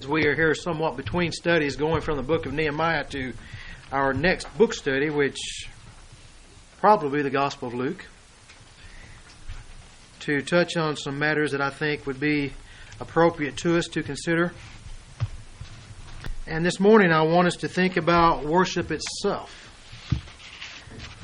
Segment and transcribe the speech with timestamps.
[0.00, 3.34] As we are here somewhat between studies, going from the book of Nehemiah to
[3.92, 5.68] our next book study, which
[6.78, 8.06] probably the Gospel of Luke,
[10.20, 12.54] to touch on some matters that I think would be
[12.98, 14.54] appropriate to us to consider.
[16.46, 19.54] And this morning, I want us to think about worship itself.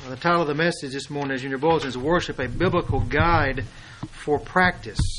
[0.07, 2.99] The title of the message this morning, as in your bulletin, is Worship, a Biblical
[2.99, 3.65] Guide
[4.11, 5.16] for Practice.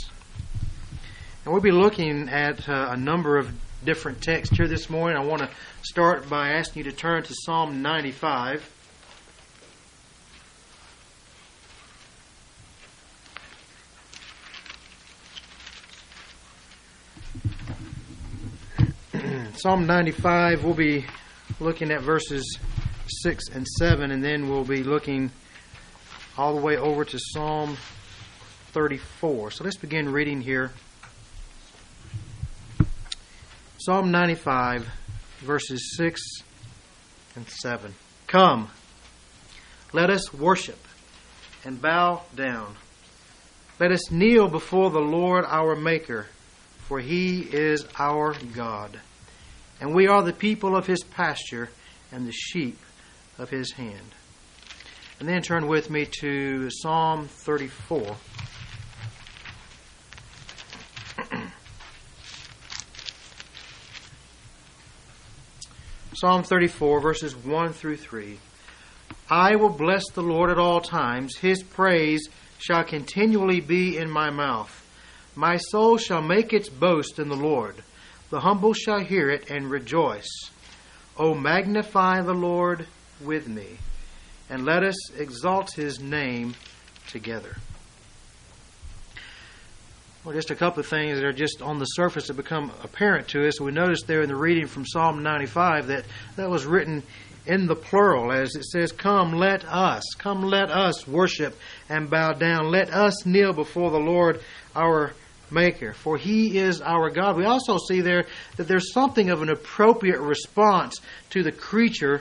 [1.49, 3.51] We'll be looking at uh, a number of
[3.83, 5.17] different texts here this morning.
[5.17, 5.49] I want to
[5.81, 8.71] start by asking you to turn to Psalm 95.
[19.57, 21.07] Psalm 95, we'll be
[21.61, 22.59] looking at verses
[23.23, 25.31] 6 and 7, and then we'll be looking
[26.37, 27.79] all the way over to Psalm
[28.73, 29.53] 34.
[29.53, 30.73] So let's begin reading here.
[33.81, 34.89] Psalm 95,
[35.39, 36.21] verses 6
[37.37, 37.95] and 7.
[38.27, 38.71] Come,
[39.93, 40.81] let us worship
[41.65, 42.75] and bow down.
[43.79, 46.27] Let us kneel before the Lord our Maker,
[46.89, 48.99] for he is our God.
[49.81, 51.69] And we are the people of his pasture
[52.11, 52.81] and the sheep
[53.39, 54.13] of his hand.
[55.21, 58.17] And then turn with me to Psalm 34.
[66.21, 68.41] Psalm 34, verses 1 through 3.
[69.31, 71.37] I will bless the Lord at all times.
[71.37, 74.85] His praise shall continually be in my mouth.
[75.37, 77.77] My soul shall make its boast in the Lord.
[78.31, 80.51] The humble shall hear it and rejoice.
[81.17, 82.89] O magnify the Lord
[83.23, 83.79] with me,
[84.51, 86.57] and let us exalt his name
[87.07, 87.59] together.
[90.29, 93.29] Well, just a couple of things that are just on the surface that become apparent
[93.29, 93.63] to us.
[93.63, 96.05] We notice there in the reading from Psalm 95 that
[96.37, 97.03] that was written
[97.47, 101.57] in the plural, as it says, Come, let us, come, let us worship
[101.89, 102.71] and bow down.
[102.71, 104.43] Let us kneel before the Lord
[104.77, 105.15] our
[105.51, 107.39] Maker, for He is our God.
[107.39, 108.27] We also see there
[108.59, 111.01] that there's something of an appropriate response
[111.31, 112.21] to the creature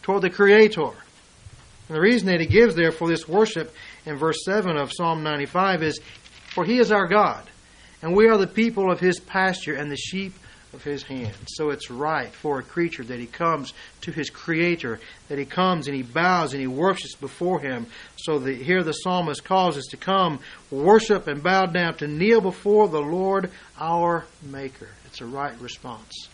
[0.00, 0.92] toward the Creator.
[1.88, 3.74] And the reason that He gives there for this worship
[4.06, 6.00] in verse 7 of Psalm 95 is
[6.56, 7.42] for he is our God,
[8.00, 10.32] and we are the people of his pasture and the sheep
[10.72, 11.36] of his hand.
[11.48, 15.86] So it's right for a creature that he comes to his creator, that he comes
[15.86, 17.88] and he bows and he worships before him.
[18.16, 20.40] So that here the psalmist calls us to come,
[20.70, 24.88] worship and bow down, to kneel before the Lord our Maker.
[25.04, 26.30] It's a right response.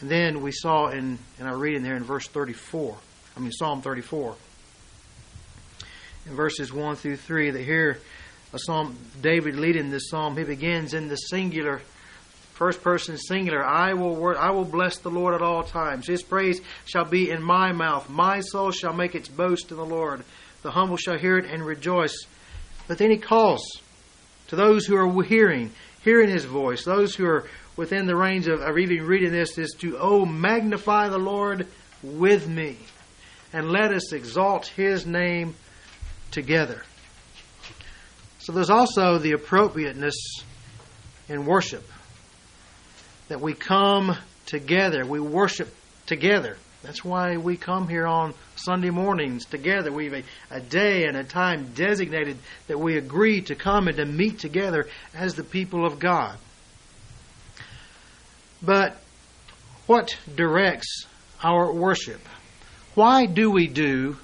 [0.00, 2.96] And then we saw in, in our reading there in verse 34,
[3.36, 4.34] I mean Psalm 34,
[6.26, 8.00] in verses 1 through 3, that here
[8.52, 11.80] a psalm, David leading this psalm, he begins in the singular,
[12.54, 13.64] first person singular.
[13.64, 16.06] I will word, I will bless the Lord at all times.
[16.06, 18.10] His praise shall be in my mouth.
[18.10, 20.24] My soul shall make its boast in the Lord.
[20.62, 22.26] The humble shall hear it and rejoice.
[22.88, 23.62] But then he calls
[24.48, 25.70] to those who are hearing,
[26.02, 29.74] hearing his voice, those who are within the range of, of even reading this, is
[29.78, 31.68] to, oh, magnify the Lord
[32.02, 32.76] with me,
[33.52, 35.54] and let us exalt his name
[36.30, 36.82] together.
[38.40, 40.42] So there's also the appropriateness
[41.28, 41.86] in worship
[43.28, 45.72] that we come together, we worship
[46.06, 46.56] together.
[46.82, 49.92] That's why we come here on Sunday mornings together.
[49.92, 53.98] We have a, a, day and a time designated that we agree to come and
[53.98, 56.38] to meet together as the people of God.
[58.62, 58.96] But
[59.86, 61.04] what directs
[61.44, 62.20] our worship?
[62.94, 64.16] Why do we do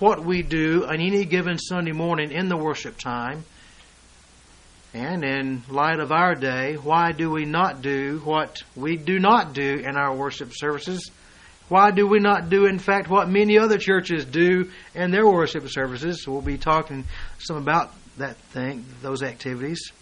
[0.00, 3.44] what we do on any given Sunday morning in the worship time.
[4.92, 9.52] And in light of our day, why do we not do what we do not
[9.52, 11.10] do in our worship services?
[11.68, 15.68] Why do we not do, in fact, what many other churches do in their worship
[15.68, 16.26] services?
[16.26, 17.04] We'll be talking
[17.38, 19.92] some about that thing, those activities.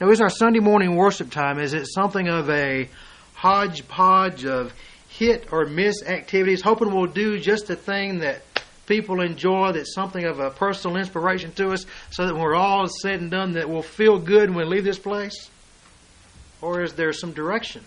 [0.00, 2.88] Now, is our Sunday morning worship time, is it something of a
[3.34, 4.72] hodgepodge of
[5.18, 8.42] hit or miss activities, hoping we'll do just the thing that
[8.86, 12.86] people enjoy, that's something of a personal inspiration to us, so that when we're all
[12.86, 15.50] said and done, that we'll feel good when we leave this place?
[16.60, 17.84] Or is there some direction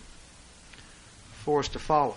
[1.32, 2.16] for us to follow?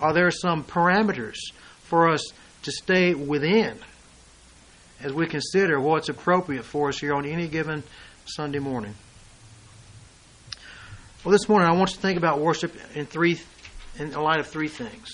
[0.00, 1.38] Are there some parameters
[1.82, 2.32] for us
[2.62, 3.78] to stay within
[5.00, 7.82] as we consider what's appropriate for us here on any given
[8.24, 8.94] Sunday morning?
[11.24, 13.40] Well, this morning I want you to think about worship in three,
[13.98, 15.08] in light of three things.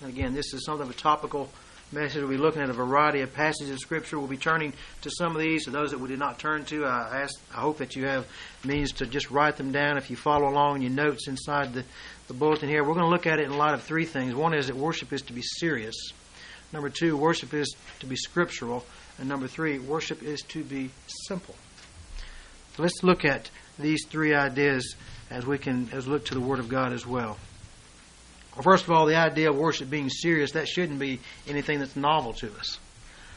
[0.00, 1.50] And again, this is something of a topical
[1.92, 4.18] message, we'll be looking at a variety of passages of Scripture.
[4.18, 5.64] We'll be turning to some of these.
[5.64, 8.26] To those that we did not turn to, I ask, I hope that you have
[8.64, 11.84] means to just write them down if you follow along in your notes inside the,
[12.26, 12.82] the bulletin here.
[12.84, 14.34] We're going to look at it in light of three things.
[14.34, 15.94] One is that worship is to be serious.
[16.72, 18.84] Number two, worship is to be scriptural.
[19.18, 20.90] And number three, worship is to be
[21.26, 21.54] simple.
[22.76, 24.94] So let's look at these three ideas
[25.30, 27.38] as we can as look to the Word of God as well.
[28.58, 31.94] Well, first of all, the idea of worship being serious, that shouldn't be anything that's
[31.94, 32.80] novel to us.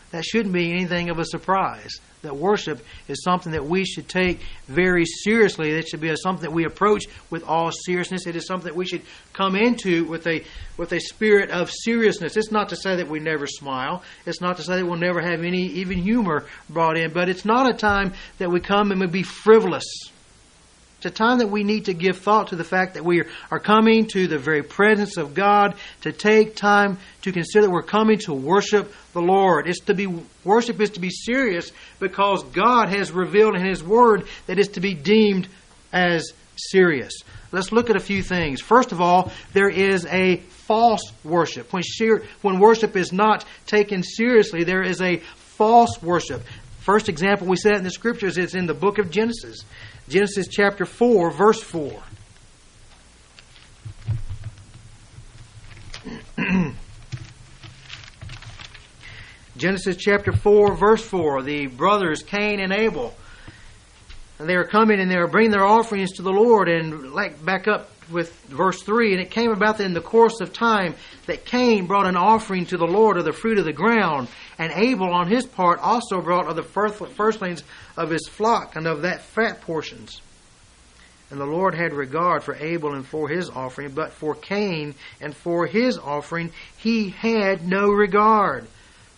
[0.10, 1.92] That shouldn't be anything of a surprise.
[2.24, 5.70] That worship is something that we should take very seriously.
[5.70, 8.26] It should be something that we approach with all seriousness.
[8.26, 10.44] It is something that we should come into with a
[10.78, 12.36] with a spirit of seriousness.
[12.36, 14.02] It's not to say that we never smile.
[14.26, 17.14] It's not to say that we'll never have any even humor brought in.
[17.14, 20.11] But it's not a time that we come and we be frivolous
[21.02, 23.60] it's a time that we need to give thought to the fact that we are
[23.60, 28.20] coming to the very presence of God, to take time to consider that we're coming
[28.20, 29.68] to worship the Lord.
[29.68, 30.06] It's to be
[30.44, 34.80] worship is to be serious because God has revealed in His Word that it's to
[34.80, 35.48] be deemed
[35.92, 37.14] as serious.
[37.52, 38.62] Let's look at a few things.
[38.62, 41.74] First of all, there is a false worship.
[41.74, 41.82] When,
[42.44, 46.44] when worship is not taken seriously, there is a false worship.
[46.82, 49.66] First example we see said in the scriptures is in the book of Genesis.
[50.12, 52.04] Genesis chapter 4, verse 4.
[59.56, 61.44] Genesis chapter 4, verse 4.
[61.44, 63.14] The brothers Cain and Abel.
[64.38, 66.68] And they are coming and they are bringing their offerings to the Lord.
[66.68, 70.42] And like back up with verse 3 And it came about that in the course
[70.42, 70.96] of time
[71.28, 74.28] that Cain brought an offering to the Lord of the fruit of the ground,
[74.62, 77.64] and Abel on his part also brought of the firstlings
[77.98, 80.22] of his flock and of that fat portions.
[81.32, 85.36] And the Lord had regard for Abel and for his offering, but for Cain and
[85.36, 88.68] for his offering he had no regard.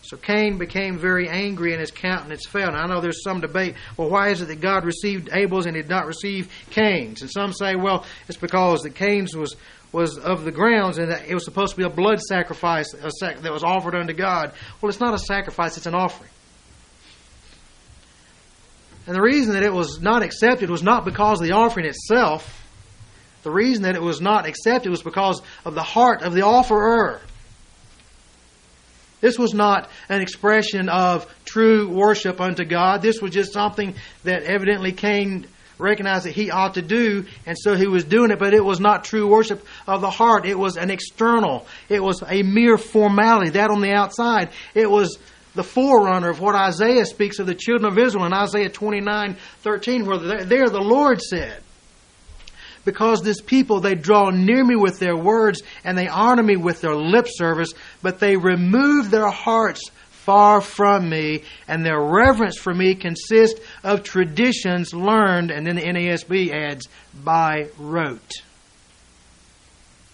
[0.04, 2.74] So Cain became very angry and his countenance fell.
[2.74, 3.76] Now I know there's some debate.
[3.96, 7.22] Well, why is it that God received Abel's and did not receive Cain's?
[7.22, 9.56] And some say, well, it's because that Cain's was
[9.94, 13.52] was of the grounds and that it was supposed to be a blood sacrifice that
[13.52, 14.52] was offered unto God.
[14.82, 16.32] Well, it's not a sacrifice; it's an offering.
[19.06, 22.62] And the reason that it was not accepted was not because of the offering itself.
[23.44, 27.22] The reason that it was not accepted was because of the heart of the offerer.
[29.24, 33.02] This was not an expression of true worship unto God.
[33.02, 35.48] This was just something that evidently Cain
[35.80, 38.82] recognized that he ought to do, and so he was doing it, but it was
[38.82, 40.46] not true worship of the heart.
[40.46, 44.50] It was an external, it was a mere formality, that on the outside.
[44.76, 45.18] It was
[45.56, 50.06] the forerunner of what Isaiah speaks of the children of Israel in Isaiah 29 13,
[50.06, 51.64] where there the Lord said,
[52.86, 56.82] because this people they draw near me with their words and they honor me with
[56.82, 57.74] their lip service,
[58.04, 64.04] but they remove their hearts far from me, and their reverence for me consists of
[64.04, 66.88] traditions learned, and then the NASB adds,
[67.24, 68.42] by rote.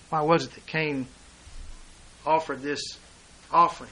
[0.10, 1.06] Why was it that Cain
[2.26, 2.98] offered this
[3.52, 3.92] offering?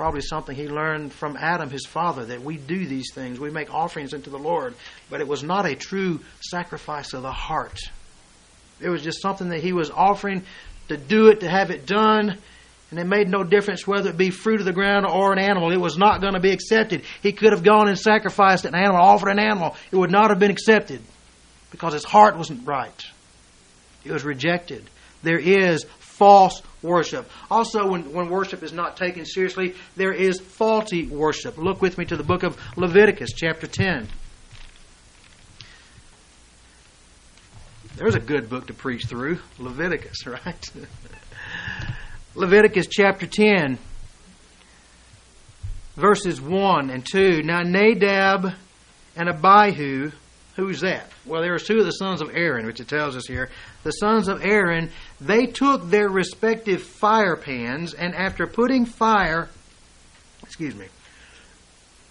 [0.00, 3.38] probably something he learned from Adam, his father, that we do these things.
[3.38, 4.74] We make offerings unto the Lord.
[5.10, 7.78] But it was not a true sacrifice of the heart.
[8.80, 10.44] It was just something that he was offering
[10.90, 12.36] to do it, to have it done.
[12.90, 15.70] And it made no difference whether it be fruit of the ground or an animal.
[15.70, 17.02] It was not going to be accepted.
[17.22, 19.76] He could have gone and sacrificed an animal, offered an animal.
[19.92, 21.00] It would not have been accepted
[21.70, 23.04] because his heart wasn't right.
[24.04, 24.84] It was rejected.
[25.22, 27.30] There is false worship.
[27.48, 31.58] Also, when, when worship is not taken seriously, there is faulty worship.
[31.58, 34.08] Look with me to the book of Leviticus, chapter 10.
[38.00, 40.70] There's a good book to preach through Leviticus, right?
[42.34, 43.76] Leviticus chapter 10,
[45.96, 47.42] verses 1 and 2.
[47.42, 48.54] Now, Nadab
[49.16, 50.12] and Abihu
[50.56, 51.10] Who's that?
[51.26, 53.50] Well, there was two of the sons of Aaron, which it tells us here.
[53.82, 54.90] The sons of Aaron,
[55.20, 59.48] they took their respective fire pans, and after putting fire,
[60.42, 60.86] excuse me,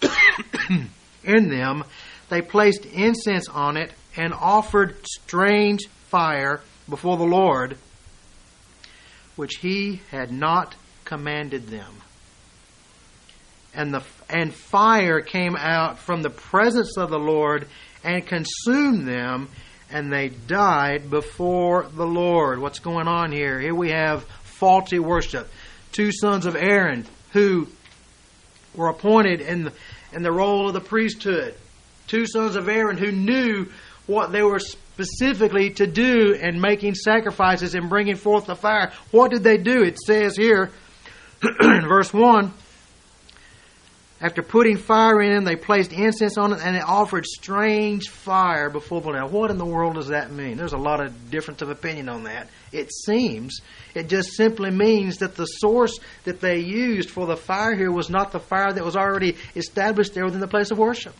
[1.24, 1.84] in them,
[2.28, 7.76] they placed incense on it and offered strange fire before the Lord,
[9.36, 10.74] which he had not
[11.04, 12.02] commanded them.
[13.72, 17.68] And the and fire came out from the presence of the Lord
[18.02, 19.48] and consumed them,
[19.90, 22.58] and they died before the Lord.
[22.58, 23.60] What's going on here?
[23.60, 25.48] Here we have faulty worship.
[25.92, 27.68] Two sons of Aaron who
[28.74, 29.72] were appointed in the,
[30.12, 31.54] in the role of the priesthood.
[32.06, 33.66] Two sons of Aaron who knew
[34.10, 38.92] what they were specifically to do in making sacrifices and bringing forth the fire.
[39.10, 39.82] What did they do?
[39.82, 40.70] It says here,
[41.42, 42.52] in verse 1,
[44.22, 49.00] after putting fire in, they placed incense on it and they offered strange fire before
[49.00, 49.12] the.
[49.12, 50.58] Now, what in the world does that mean?
[50.58, 52.50] There's a lot of difference of opinion on that.
[52.70, 53.60] It seems
[53.94, 58.10] it just simply means that the source that they used for the fire here was
[58.10, 61.14] not the fire that was already established there within the place of worship.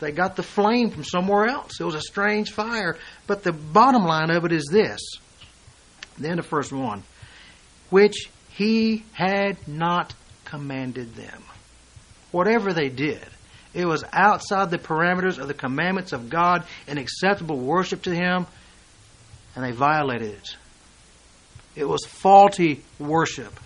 [0.00, 1.80] They got the flame from somewhere else.
[1.80, 2.96] It was a strange fire.
[3.26, 5.00] But the bottom line of it is this
[6.18, 7.02] Then the verse 1
[7.90, 11.42] which he had not commanded them
[12.34, 13.24] whatever they did,
[13.72, 18.46] it was outside the parameters of the commandments of God and acceptable worship to Him,
[19.54, 20.56] and they violated it.
[21.76, 23.58] It was faulty worship.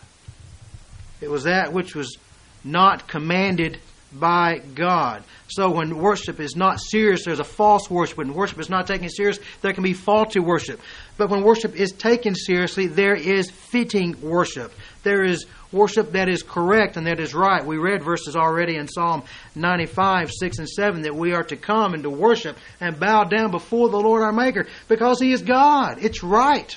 [1.22, 2.18] It was that which was
[2.62, 3.80] not commanded
[4.12, 5.22] by God.
[5.48, 8.18] So when worship is not serious, there's a false worship.
[8.18, 10.80] When worship is not taken serious, there can be faulty worship.
[11.16, 14.72] But when worship is taken seriously, there is fitting worship.
[15.02, 17.64] There is worship that is correct and that is right.
[17.64, 19.22] We read verses already in Psalm
[19.54, 23.50] 95, 6 and 7 that we are to come and to worship and bow down
[23.50, 25.98] before the Lord our Maker because He is God.
[26.00, 26.76] It's right.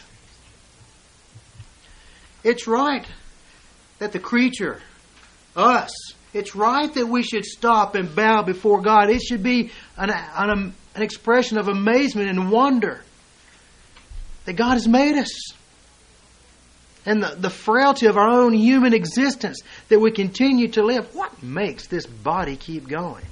[2.44, 3.06] It's right
[4.00, 4.82] that the creature,
[5.56, 5.92] us,
[6.34, 9.10] it's right that we should stop and bow before God.
[9.10, 13.04] It should be an, an, um, an expression of amazement and wonder
[14.46, 15.54] that God has made us
[17.06, 21.14] and the, the frailty of our own human existence that we continue to live.
[21.16, 23.26] What makes this body keep going?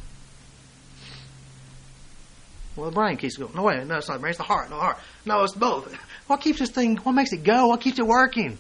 [2.76, 3.54] Well, the brain keeps going.
[3.54, 4.70] No, wait, no, it's not the brain, it's the heart.
[4.70, 4.98] No, the heart.
[5.26, 5.96] No, it's both.
[6.28, 7.70] What keeps this thing, what makes it go?
[7.70, 8.60] What keeps it working?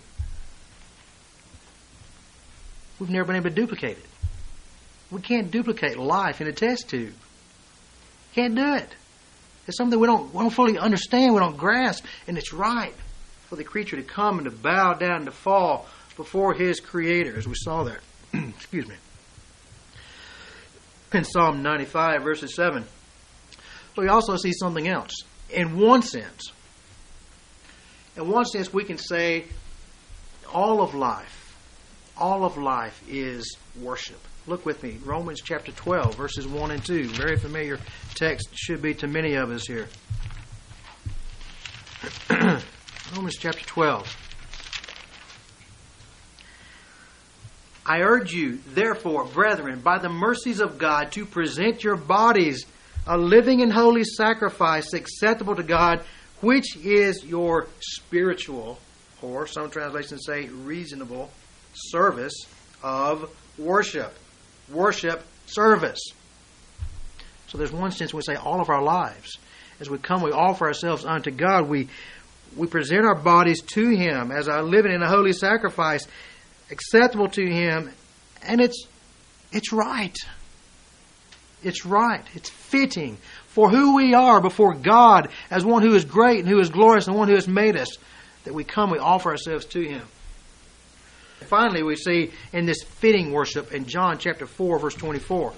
[2.99, 4.08] We've never been able to duplicate it.
[5.11, 7.13] We can't duplicate life in a test tube.
[8.33, 8.89] Can't do it.
[9.67, 12.93] It's something we don't, we don't fully understand, we don't grasp, and it's right
[13.47, 17.37] for the creature to come and to bow down and to fall before his creator,
[17.37, 18.01] as we saw there.
[18.33, 18.95] Excuse me.
[21.13, 22.83] In Psalm 95, verses 7.
[23.95, 25.13] But we also see something else.
[25.49, 26.51] In one sense,
[28.15, 29.45] in one sense, we can say
[30.53, 31.55] all of life,
[32.17, 34.19] all of life is worship.
[34.47, 37.09] Look with me, Romans chapter 12, verses 1 and 2.
[37.09, 37.79] Very familiar
[38.15, 39.87] text, should be to many of us here.
[43.15, 44.17] Romans chapter 12.
[47.85, 52.65] I urge you, therefore, brethren, by the mercies of God, to present your bodies
[53.07, 56.03] a living and holy sacrifice acceptable to God,
[56.41, 58.79] which is your spiritual,
[59.21, 61.31] or some translations say reasonable,
[61.73, 62.45] service
[62.83, 64.13] of worship.
[64.71, 65.99] Worship service.
[67.47, 69.37] So there's one sense we say all of our lives.
[69.79, 71.67] As we come, we offer ourselves unto God.
[71.67, 71.87] We
[72.55, 76.07] we present our bodies to Him as a living and a holy sacrifice,
[76.71, 77.91] acceptable to Him,
[78.43, 78.87] and it's
[79.51, 80.15] it's right.
[81.63, 82.23] It's right.
[82.35, 86.59] It's fitting for who we are before God as one who is great and who
[86.59, 87.97] is glorious and one who has made us
[88.45, 90.01] that we come, we offer ourselves to Him.
[91.45, 95.53] Finally, we see in this fitting worship in John chapter 4, verse 24,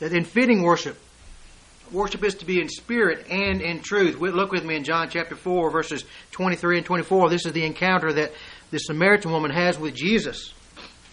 [0.00, 0.98] that in fitting worship,
[1.92, 4.18] worship is to be in spirit and in truth.
[4.18, 7.30] Look with me in John chapter 4, verses 23 and 24.
[7.30, 8.32] This is the encounter that
[8.70, 10.52] the Samaritan woman has with Jesus.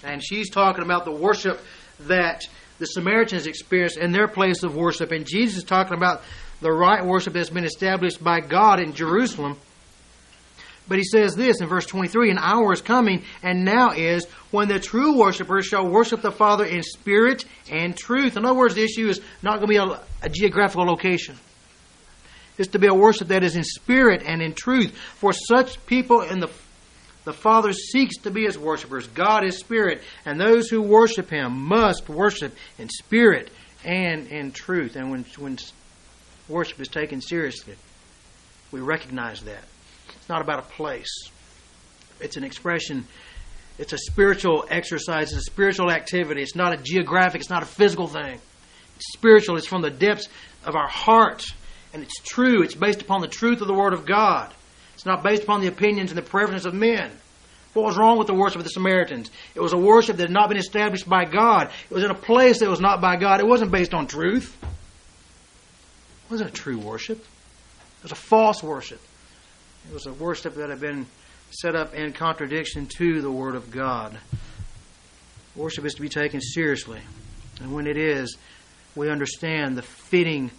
[0.04, 1.62] And she's talking about the worship
[2.02, 2.44] that
[2.80, 5.12] the Samaritans experienced in their place of worship.
[5.12, 6.24] And Jesus is talking about
[6.60, 9.58] the right worship that's been established by God in Jerusalem.
[10.88, 14.68] But he says this in verse 23 An hour is coming, and now is, when
[14.68, 18.36] the true worshippers shall worship the Father in spirit and truth.
[18.36, 21.38] In other words, the issue is not going to be a, a geographical location.
[22.58, 24.96] It's to be a worship that is in spirit and in truth.
[24.96, 26.50] For such people in the
[27.24, 29.08] the Father seeks to be his worshippers.
[29.08, 33.50] God is spirit, and those who worship him must worship in spirit
[33.86, 34.96] and in truth.
[34.96, 35.58] And when, when
[36.50, 37.76] worship is taken seriously,
[38.72, 39.64] we recognize that.
[40.24, 41.30] It's not about a place.
[42.22, 43.06] It's an expression.
[43.78, 45.34] It's a spiritual exercise.
[45.34, 46.42] It's a spiritual activity.
[46.42, 47.42] It's not a geographic.
[47.42, 48.40] It's not a physical thing.
[48.96, 49.58] It's spiritual.
[49.58, 50.30] It's from the depths
[50.64, 51.44] of our heart.
[51.94, 52.64] And it's true.
[52.64, 54.54] It's based upon the truth of the Word of God.
[54.94, 57.12] It's not based upon the opinions and the preferences of men.
[57.74, 59.30] What was wrong with the worship of the Samaritans?
[59.56, 61.70] It was a worship that had not been established by God.
[61.90, 63.42] It was in a place that was not by God.
[63.42, 64.58] It wasn't based on truth.
[64.64, 67.18] It wasn't a true worship.
[67.18, 69.02] It was a false worship.
[69.88, 71.06] It was a worship that had been
[71.52, 74.18] set up in contradiction to the Word of God.
[75.56, 77.02] Worship is to be taken seriously.
[77.62, 78.38] And when it is,
[78.96, 80.52] we understand the fitting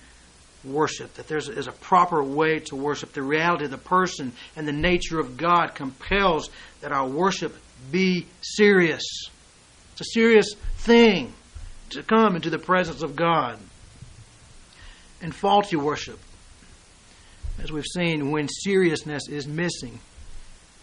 [0.63, 3.13] worship, that there's a proper way to worship.
[3.13, 6.49] The reality of the person and the nature of God compels
[6.81, 7.57] that our worship
[7.91, 9.03] be serious.
[9.93, 11.33] It's a serious thing
[11.91, 13.59] to come into the presence of God.
[15.21, 16.19] And faulty worship,
[17.63, 20.01] as we've seen, when seriousness is missing,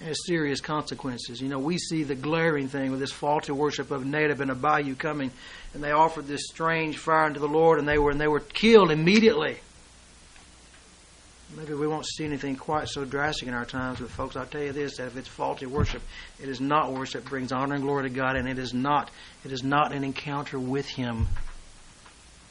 [0.04, 1.42] has serious consequences.
[1.42, 4.96] You know, we see the glaring thing with this faulty worship of Nadab and Abihu
[4.96, 5.32] coming,
[5.74, 8.40] and they offered this strange fire unto the Lord, and they were and they were
[8.40, 9.58] killed immediately.
[11.56, 14.64] Maybe we won't see anything quite so drastic in our times, but folks, I'll tell
[14.64, 16.02] you this: that if it's faulty worship,
[16.42, 19.12] it is not worship that brings honor and glory to God, and it is not
[19.44, 21.28] it is not an encounter with Him.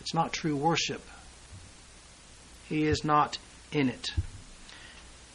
[0.01, 1.03] It's not true worship.
[2.69, 3.39] He is not
[3.73, 4.09] in it.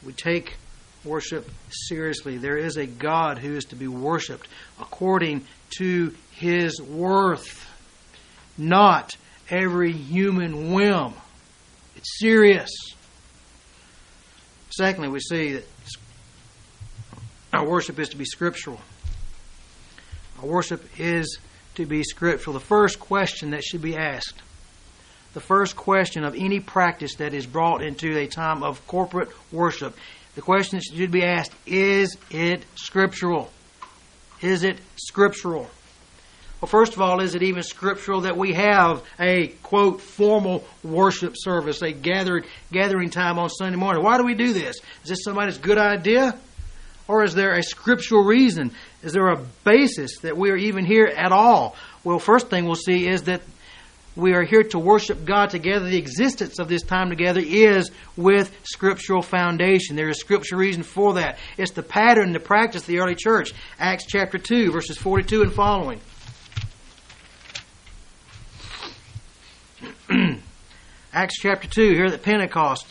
[0.06, 0.58] We take
[1.04, 2.38] worship seriously.
[2.38, 4.48] There is a God who is to be worshiped
[4.80, 5.46] according
[5.78, 7.68] to His worth,
[8.58, 9.16] not
[9.50, 11.14] every human whim.
[11.96, 12.72] It's serious.
[14.70, 15.66] Secondly, we see that
[17.54, 18.82] our worship is to be scriptural.
[20.42, 21.40] Our worship is
[21.76, 22.54] to be scriptural.
[22.54, 24.42] The first question that should be asked,
[25.36, 29.94] the first question of any practice that is brought into a time of corporate worship,
[30.36, 33.52] the question that should be asked is it scriptural?
[34.42, 35.70] Is it scriptural?
[36.62, 41.34] Well, first of all, is it even scriptural that we have a quote formal worship
[41.36, 44.04] service, a gathered gathering time on Sunday morning?
[44.04, 44.78] Why do we do this?
[45.04, 46.40] Is this somebody's good idea?
[47.10, 48.72] Or is there a scriptural reason?
[49.04, 51.76] Is there a basis that we are even here at all?
[52.06, 53.42] Well, first thing we'll see is that
[54.16, 55.90] we are here to worship God together.
[55.90, 59.96] The existence of this time together is with scriptural foundation.
[59.98, 61.38] There is scripture reason for that.
[61.58, 63.54] It's the pattern, the practice of the early church.
[63.78, 66.00] Acts chapter 2, verses 42 and following.
[71.14, 72.86] Acts chapter 2, here at Pentecost,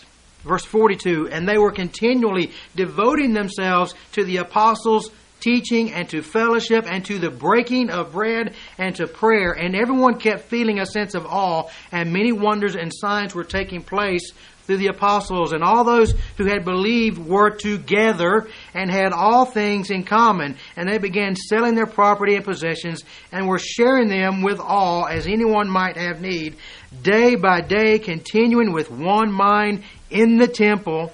[0.45, 5.11] verse 42, and they were continually devoting themselves to the apostles'
[5.45, 9.53] teaching and to fellowship and to the breaking of bread and to prayer.
[9.53, 13.83] And everyone kept feeling a sense of awe, and many wonders and signs were taking
[13.83, 14.33] place
[14.65, 15.53] through the apostles.
[15.53, 20.57] And all those who had believed were together and had all things in common.
[20.77, 25.27] And they began selling their property and possessions and were sharing them with all as
[25.27, 26.57] anyone might have need
[27.03, 31.13] day by day, continuing with one mind in the temple,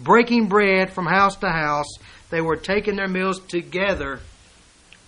[0.00, 1.98] breaking bread from house to house.
[2.30, 4.20] They were taking their meals together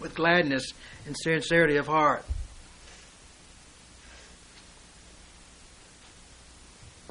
[0.01, 0.73] with gladness
[1.07, 2.25] and sincerity of heart.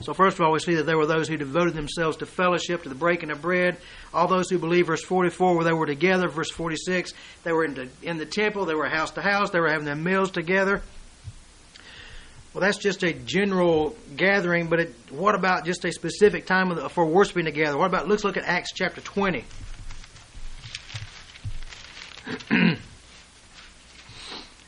[0.01, 2.83] So, first of all, we see that there were those who devoted themselves to fellowship,
[2.83, 3.77] to the breaking of bread.
[4.13, 6.27] All those who believe, verse 44, where they were together.
[6.27, 9.59] Verse 46, they were in the, in the temple, they were house to house, they
[9.59, 10.81] were having their meals together.
[12.53, 17.05] Well, that's just a general gathering, but it, what about just a specific time for
[17.05, 17.77] worshiping together?
[17.77, 19.45] What about, let's look at Acts chapter 20.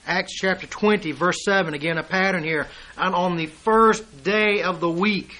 [0.06, 2.68] Acts chapter 20, verse 7, again a pattern here.
[2.98, 5.38] And on the first day of the week,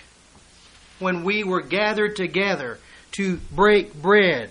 [1.00, 2.80] when we were gathered together
[3.14, 4.50] to break bread,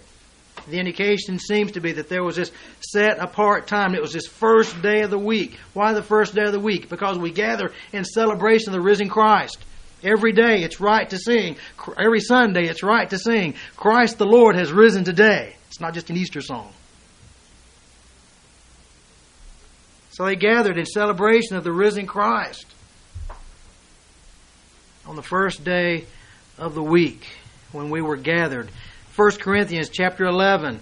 [0.68, 3.94] the indication seems to be that there was this set apart time.
[3.94, 5.58] It was this first day of the week.
[5.72, 6.88] Why the first day of the week?
[6.88, 9.64] Because we gather in celebration of the risen Christ.
[10.04, 11.56] Every day it's right to sing.
[11.98, 13.54] Every Sunday it's right to sing.
[13.76, 15.56] Christ the Lord has risen today.
[15.68, 16.72] It's not just an Easter song.
[20.12, 22.66] So they gathered in celebration of the risen Christ
[25.06, 26.04] on the first day
[26.58, 27.26] of the week
[27.72, 28.68] when we were gathered.
[29.16, 30.80] 1 Corinthians chapter 11.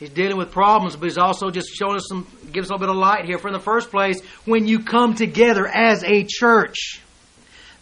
[0.00, 2.88] He's dealing with problems, but he's also just showing us some, gives us a little
[2.88, 3.38] bit of light here.
[3.38, 7.00] For in the first place, when you come together as a church,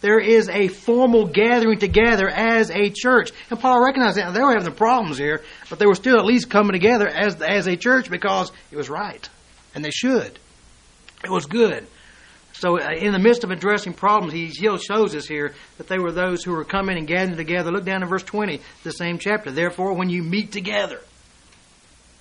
[0.01, 3.31] there is a formal gathering together as a church.
[3.49, 4.33] And Paul recognized that.
[4.33, 7.67] They were having problems here, but they were still at least coming together as, as
[7.67, 9.27] a church because it was right.
[9.75, 10.37] And they should.
[11.23, 11.85] It was good.
[12.53, 16.11] So, uh, in the midst of addressing problems, he shows us here that they were
[16.11, 17.71] those who were coming and gathering together.
[17.71, 19.51] Look down in verse 20, the same chapter.
[19.51, 20.99] Therefore, when you meet together,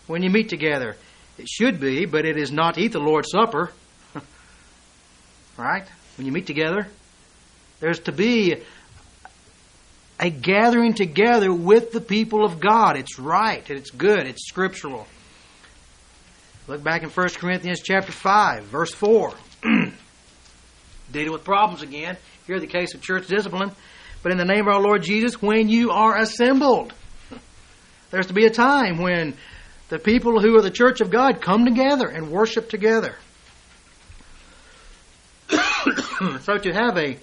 [0.07, 0.97] when you meet together,
[1.39, 3.73] it should be, but it is not eat the Lord's Supper.
[5.57, 5.87] right?
[6.17, 6.87] When you meet together,
[7.81, 8.63] there's to be
[10.19, 12.97] a gathering together with the people of God.
[12.97, 15.07] It's right, it's good, it's scriptural.
[16.69, 19.33] Look back in 1 Corinthians chapter 5, verse 4.
[21.13, 22.17] dealing with problems again.
[22.47, 23.73] Here, the case of church discipline.
[24.23, 26.93] But in the name of our Lord Jesus, when you are assembled,
[28.11, 29.35] there's to be a time when
[29.89, 33.17] the people who are the church of God come together and worship together.
[36.41, 37.19] so to have a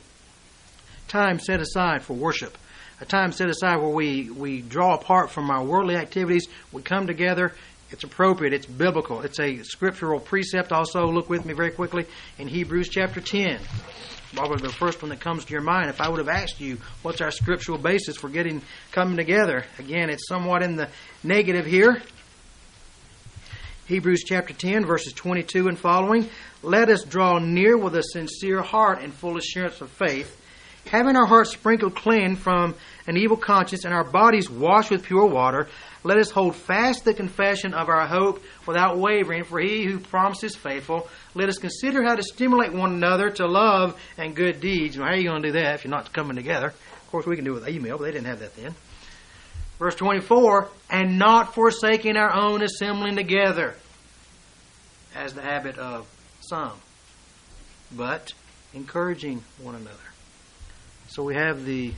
[1.08, 2.58] time set aside for worship,
[3.02, 7.08] a time set aside where we, we draw apart from our worldly activities, we come
[7.08, 7.54] together,
[7.92, 10.72] it's appropriate, it's biblical, it's a scriptural precept.
[10.72, 12.06] Also, look with me very quickly
[12.38, 13.60] in Hebrews chapter 10.
[14.34, 15.90] Probably the first one that comes to your mind.
[15.90, 19.64] If I would have asked you, what's our scriptural basis for getting coming together?
[19.80, 20.90] Again, it's somewhat in the
[21.24, 22.02] negative here.
[23.88, 26.30] Hebrews chapter 10, verses 22 and following.
[26.62, 30.37] Let us draw near with a sincere heart and full assurance of faith,
[30.88, 32.76] having our hearts sprinkled clean from
[33.08, 35.68] an evil conscience and our bodies washed with pure water.
[36.04, 40.44] Let us hold fast the confession of our hope without wavering, for he who promised
[40.44, 41.08] is faithful.
[41.34, 44.98] Let us consider how to stimulate one another to love and good deeds.
[44.98, 46.68] Well, how are you going to do that if you're not coming together?
[46.68, 48.76] Of course, we can do it with email, but they didn't have that then.
[49.80, 53.76] Verse 24, and not forsaking our own assembling together,
[55.16, 56.08] as the habit of
[56.42, 56.74] some,
[57.96, 58.34] but
[58.74, 60.07] encouraging one another.
[61.08, 61.94] So we have the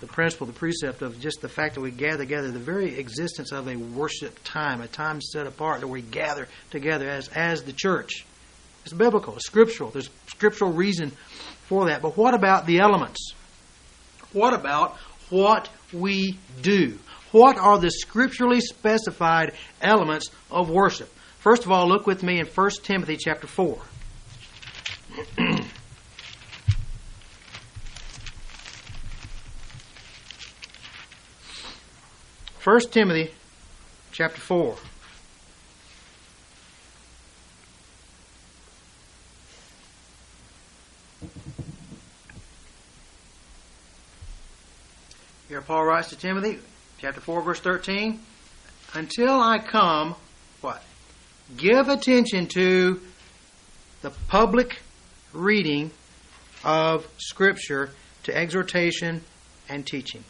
[0.00, 3.50] the principle, the precept of just the fact that we gather together, the very existence
[3.50, 7.72] of a worship time, a time set apart that we gather together as as the
[7.72, 8.24] church.
[8.84, 9.90] It's biblical, it's scriptural.
[9.90, 11.10] There's scriptural reason
[11.66, 12.00] for that.
[12.00, 13.34] But what about the elements?
[14.32, 14.96] What about
[15.30, 16.98] what we do?
[17.32, 21.12] What are the scripturally specified elements of worship?
[21.40, 23.78] First of all, look with me in 1 Timothy chapter 4.
[32.68, 33.32] 1 Timothy
[34.12, 34.76] chapter 4.
[45.48, 46.58] Here Paul writes to Timothy,
[46.98, 48.20] chapter 4, verse 13,
[48.92, 50.14] Until I come,
[50.60, 50.82] what?
[51.56, 53.00] Give attention to
[54.02, 54.80] the public
[55.32, 55.90] reading
[56.64, 57.92] of Scripture
[58.24, 59.22] to exhortation
[59.70, 60.22] and teaching.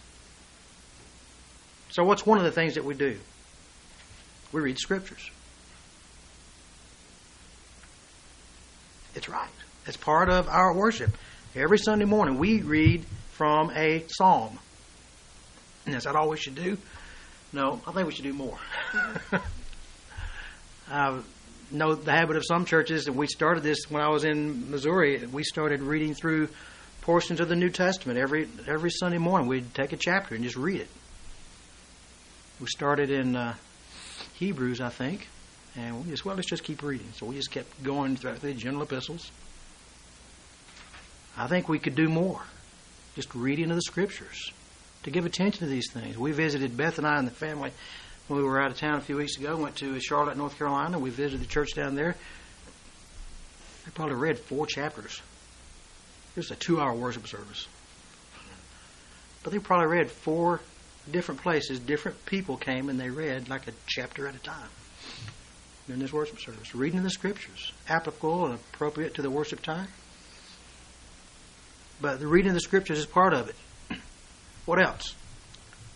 [1.90, 3.18] So, what's one of the things that we do?
[4.52, 5.30] We read Scriptures.
[9.14, 9.48] It's right.
[9.86, 11.10] It's part of our worship.
[11.54, 14.58] Every Sunday morning, we read from a psalm.
[15.86, 16.76] And is that all we should do?
[17.52, 18.58] No, I think we should do more.
[20.90, 21.20] I
[21.70, 25.24] know the habit of some churches, and we started this when I was in Missouri.
[25.26, 26.48] We started reading through
[27.00, 29.48] portions of the New Testament every every Sunday morning.
[29.48, 30.88] We'd take a chapter and just read it.
[32.60, 33.54] We started in uh,
[34.34, 35.28] Hebrews, I think,
[35.76, 37.06] and we just well, let's just keep reading.
[37.14, 39.30] So we just kept going through the general epistles.
[41.36, 42.42] I think we could do more,
[43.14, 44.52] just reading of the scriptures
[45.04, 46.18] to give attention to these things.
[46.18, 47.70] We visited Beth and I and the family
[48.26, 49.56] when we were out of town a few weeks ago.
[49.56, 50.98] Went to Charlotte, North Carolina.
[50.98, 52.16] We visited the church down there.
[53.84, 55.22] They probably read four chapters.
[56.34, 57.68] It was a two-hour worship service,
[59.44, 60.60] but they probably read four
[61.12, 61.78] different places.
[61.78, 64.68] Different people came and they read like a chapter at a time
[65.88, 69.88] in this worship service, reading of the scriptures, applicable and appropriate to the worship time.
[72.00, 73.56] But the reading of the scriptures is part of it.
[74.66, 75.14] What else?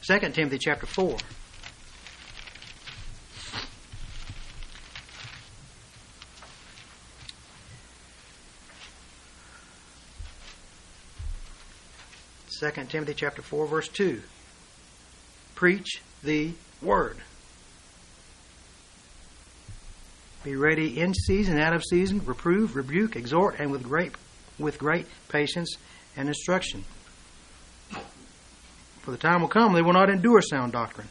[0.08, 1.18] 2 Timothy chapter 4.
[12.62, 14.22] Second Timothy chapter four verse two.
[15.62, 16.50] Preach the
[16.82, 17.18] word.
[20.42, 24.10] Be ready in season, out of season, reprove, rebuke, exhort, and with great
[24.58, 25.76] with great patience
[26.16, 26.84] and instruction.
[29.02, 31.06] For the time will come they will not endure sound doctrine.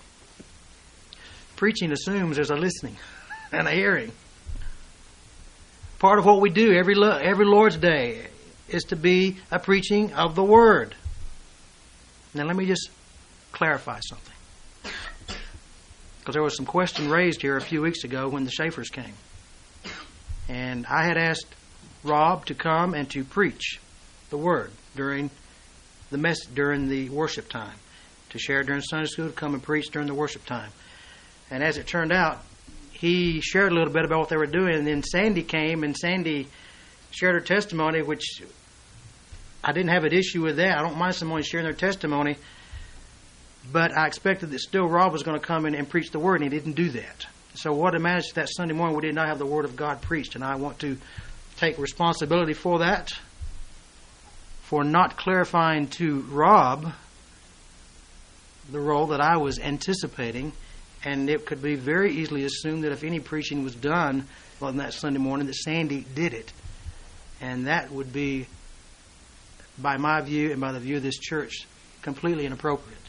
[1.55, 2.97] Preaching assumes there's a listening
[3.53, 4.11] and a hearing.
[5.97, 8.27] Part of what we do every every Lord's Day
[8.67, 10.93] is to be a preaching of the Word.
[12.33, 12.89] Now, let me just
[13.53, 14.30] clarify something.
[16.21, 19.15] Because there was some question raised here a few weeks ago when the Schaefer's came.
[20.47, 21.47] And I had asked
[22.03, 23.79] Rob to come and to preach
[24.29, 25.31] the Word during
[26.11, 27.73] the mess during the worship time,
[28.29, 30.69] to share during Sunday school, to come and preach during the worship time.
[31.49, 32.43] And as it turned out,
[32.91, 35.97] he shared a little bit about what they were doing, and then Sandy came and
[35.97, 36.47] Sandy
[37.09, 38.43] shared her testimony, which
[39.63, 40.77] I didn't have an issue with that.
[40.77, 42.37] I don't mind someone sharing their testimony,
[43.71, 46.41] but I expected that still Rob was going to come in and preach the word,
[46.41, 47.25] and he didn't do that.
[47.53, 50.01] So what it managed that Sunday morning, we did not have the word of God
[50.01, 50.97] preached, and I want to
[51.57, 53.11] take responsibility for that
[54.71, 56.93] for not clarifying to Rob
[58.71, 60.53] the role that I was anticipating,
[61.03, 64.27] and it could be very easily assumed that if any preaching was done
[64.61, 66.53] on that Sunday morning, that Sandy did it,
[67.41, 68.47] and that would be
[69.77, 71.67] by my view and by the view of this church,
[72.01, 73.00] completely inappropriate.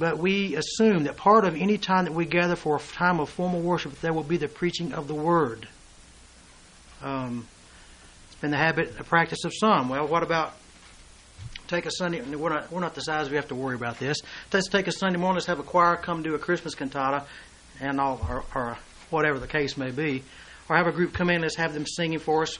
[0.00, 3.28] But we assume that part of any time that we gather for a time of
[3.28, 5.68] formal worship, there will be the preaching of the word.
[7.02, 7.46] Um,
[8.26, 9.90] it's been the habit, the practice of some.
[9.90, 10.54] Well, what about
[11.68, 12.22] take a Sunday?
[12.22, 14.16] We're not, we're not the size we have to worry about this.
[14.50, 15.34] Let's take a Sunday morning.
[15.34, 17.26] Let's have a choir come do a Christmas cantata,
[17.78, 18.78] and all, or, or
[19.10, 20.22] whatever the case may be,
[20.70, 21.42] or have a group come in.
[21.42, 22.58] Let's have them singing for us.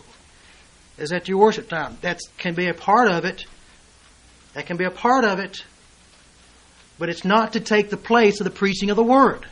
[0.98, 1.96] Is that your worship time?
[2.03, 3.46] That can be a part of it.
[4.53, 5.64] That can be a part of it,
[7.01, 9.47] but it's not to take the place of the preaching of the word.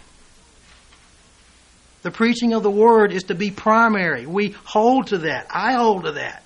[2.03, 4.27] The preaching of the word is to be primary.
[4.27, 5.47] We hold to that.
[5.51, 6.43] I hold to that.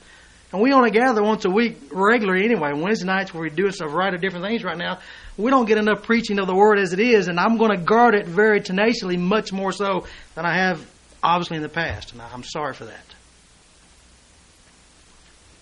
[0.53, 2.71] And we only gather once a week regularly anyway.
[2.73, 5.01] Wednesday nights where we're doing a variety of different things right now.
[5.37, 7.85] We don't get enough preaching of the word as it is, and I'm going to
[7.85, 10.89] guard it very tenaciously, much more so than I have
[11.21, 12.13] obviously in the past.
[12.13, 13.15] And I'm sorry for that.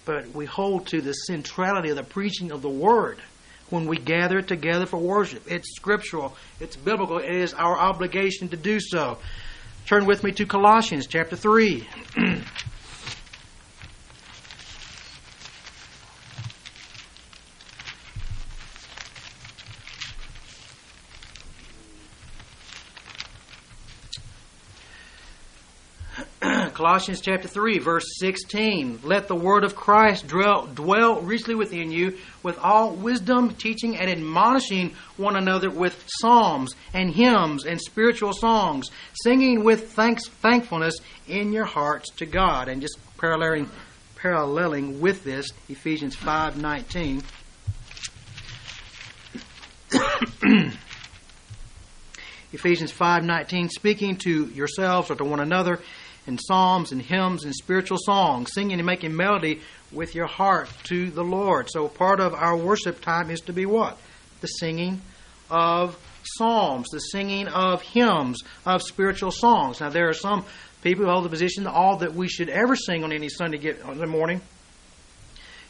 [0.05, 3.23] But we hold to the centrality of the preaching of the word
[3.71, 5.51] when we gather together for worship.
[5.51, 9.19] It's scriptural, it's biblical, it is our obligation to do so.
[9.87, 11.87] Turn with me to Colossians chapter 3.
[26.81, 29.01] Colossians chapter 3, verse 16.
[29.05, 34.09] Let the word of Christ dwell, dwell richly within you with all wisdom, teaching and
[34.09, 40.97] admonishing one another with psalms and hymns and spiritual songs, singing with thanks, thankfulness
[41.29, 42.69] in your hearts to God.
[42.69, 43.69] And just paralleling,
[44.17, 47.23] paralleling with this, Ephesians 5.19.
[52.53, 55.79] Ephesians 5:19 speaking to yourselves or to one another
[56.27, 59.61] in psalms and hymns and spiritual songs, singing and making melody
[59.93, 61.69] with your heart to the Lord.
[61.71, 63.99] So part of our worship time is to be what?
[64.41, 65.01] The singing
[65.51, 69.81] of psalms, the singing of hymns, of spiritual songs.
[69.81, 70.45] Now there are some
[70.83, 73.59] people who hold the position that all that we should ever sing on any Sunday
[73.59, 74.41] get the morning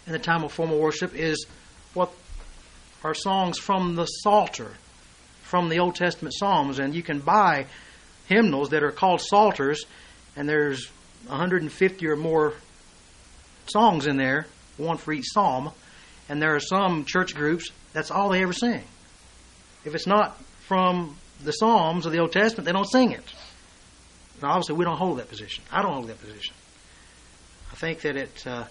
[0.06, 1.46] in the time of formal worship is
[1.94, 2.12] what
[3.02, 4.72] are songs from the Psalter,
[5.42, 7.66] from the Old Testament Psalms, and you can buy
[8.26, 9.84] hymnals that are called psalters
[10.36, 10.88] and there's
[11.26, 12.54] 150 or more
[13.66, 15.70] songs in there, one for each psalm,
[16.28, 18.82] and there are some church groups that's all they ever sing.
[19.84, 23.24] If it's not from the Psalms of the Old Testament, they don't sing it.
[24.40, 25.64] And obviously, we don't hold that position.
[25.72, 26.54] I don't hold that position.
[27.72, 28.64] I think that it uh,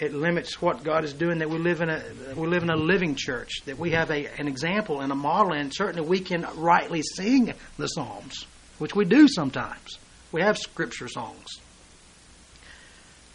[0.00, 1.38] it limits what God is doing.
[1.38, 2.02] That we live in a
[2.36, 3.62] we live in a living church.
[3.66, 7.52] That we have a an example and a model, and certainly we can rightly sing
[7.78, 8.46] the Psalms,
[8.78, 9.98] which we do sometimes.
[10.32, 11.46] We have scripture songs.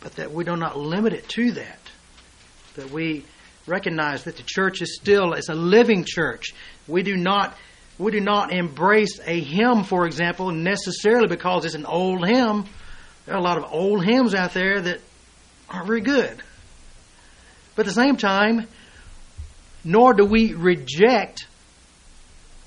[0.01, 1.79] But that we do not limit it to that.
[2.75, 3.25] That we
[3.67, 6.53] recognize that the church is still is a living church.
[6.87, 7.57] We do not
[7.97, 12.65] we do not embrace a hymn, for example, necessarily because it's an old hymn.
[13.25, 14.99] There are a lot of old hymns out there that
[15.69, 16.43] aren't very good.
[17.75, 18.67] But at the same time,
[19.83, 21.47] nor do we reject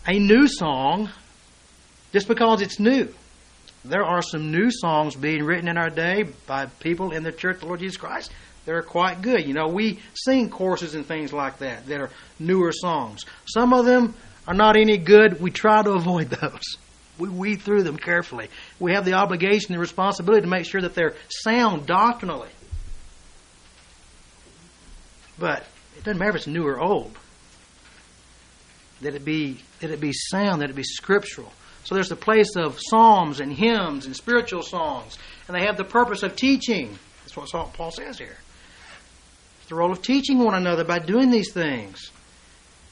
[0.07, 1.11] a new song
[2.13, 3.13] just because it's new
[3.85, 7.57] there are some new songs being written in our day by people in the Church
[7.57, 8.31] of the Lord Jesus Christ
[8.65, 9.47] that are quite good.
[9.47, 13.25] You know, we sing courses and things like that that are newer songs.
[13.47, 14.15] Some of them
[14.47, 15.41] are not any good.
[15.41, 16.77] We try to avoid those.
[17.19, 18.49] We weed through them carefully.
[18.79, 22.51] We have the obligation and responsibility to make sure that they're sound doctrinally.
[25.39, 25.65] But
[25.97, 27.17] it doesn't matter if it's new or old.
[29.01, 31.53] That it be that it be sound, that it be scriptural.
[31.89, 35.17] So there's the place of psalms and hymns and spiritual songs.
[35.47, 36.99] And they have the purpose of teaching.
[37.23, 38.37] That's what Paul says here.
[39.61, 42.11] It's the role of teaching one another by doing these things.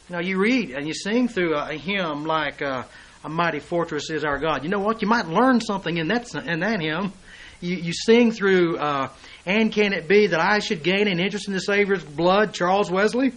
[0.08, 2.84] You know, you read and you sing through a, hymn like uh,
[3.22, 5.02] "A Mighty Fortress Is Our God." You know what?
[5.02, 7.12] You might learn something in that in that hymn.
[7.60, 9.10] You, you sing through, uh,
[9.44, 12.90] "And can it be that I should gain an interest in the Savior's blood?" Charles
[12.90, 13.34] Wesley.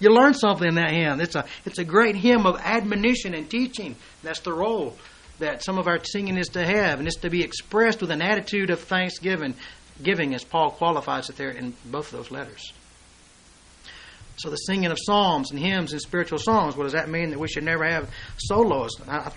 [0.00, 1.20] You learn something in that hymn.
[1.20, 3.96] It's a it's a great hymn of admonition and teaching.
[4.22, 4.96] That's the role
[5.38, 8.22] that some of our singing is to have, and it's to be expressed with an
[8.22, 9.54] attitude of thanksgiving,
[10.02, 12.72] giving as Paul qualifies it there in both of those letters.
[14.36, 16.74] So the singing of psalms and hymns and spiritual songs.
[16.74, 17.30] What does that mean?
[17.30, 18.08] That we should never have
[18.38, 18.92] solos?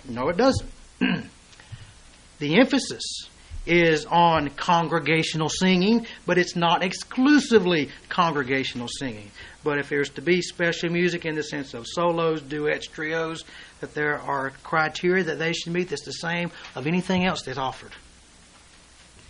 [0.08, 0.70] No, it doesn't.
[2.40, 3.28] the emphasis
[3.66, 9.30] is on congregational singing, but it's not exclusively congregational singing.
[9.64, 13.44] But if there's to be special music in the sense of solos, duets, trios,
[13.80, 17.58] that there are criteria that they should meet that's the same of anything else that's
[17.58, 17.94] offered.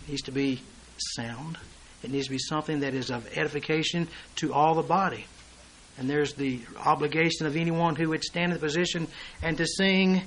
[0.02, 0.60] It needs to be
[0.98, 1.58] sound.
[2.02, 5.24] It needs to be something that is of edification to all the body.
[5.96, 9.06] And there's the obligation of anyone who would stand in the position
[9.42, 10.22] and to sing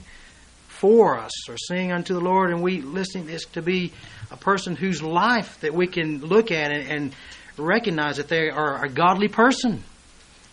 [0.68, 2.52] for us or sing unto the Lord.
[2.52, 3.92] And we listening this to be
[4.32, 7.16] a person whose life that we can look at and, and
[7.58, 9.84] recognize that they are a godly person.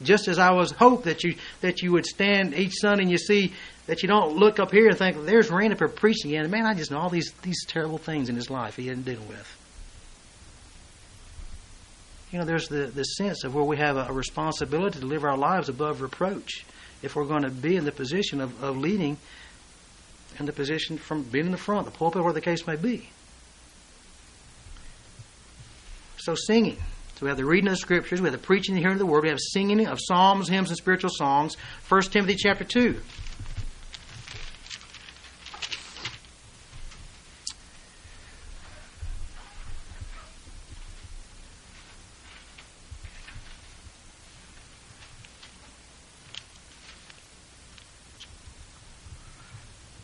[0.05, 3.19] Just as I was hope that you that you would stand each Sunday and you
[3.19, 3.53] see
[3.87, 6.75] that you don't look up here and think, "There's Randy here preaching again." Man, I
[6.75, 9.61] just know all these these terrible things in his life he hadn't dealt with
[12.35, 15.23] you know, there's the, the sense of where we have a, a responsibility to live
[15.23, 16.65] our lives above reproach
[17.01, 19.17] if we're going to be in the position of, of leading
[20.41, 23.09] in the position from being in the front, the pulpit, where the case may be.
[26.17, 26.79] So singing.
[27.25, 29.07] We have the reading of the scriptures, we have the preaching and hearing of the
[29.07, 31.57] word, we have singing of psalms, hymns, and spiritual songs.
[31.89, 33.01] 1 Timothy chapter 2.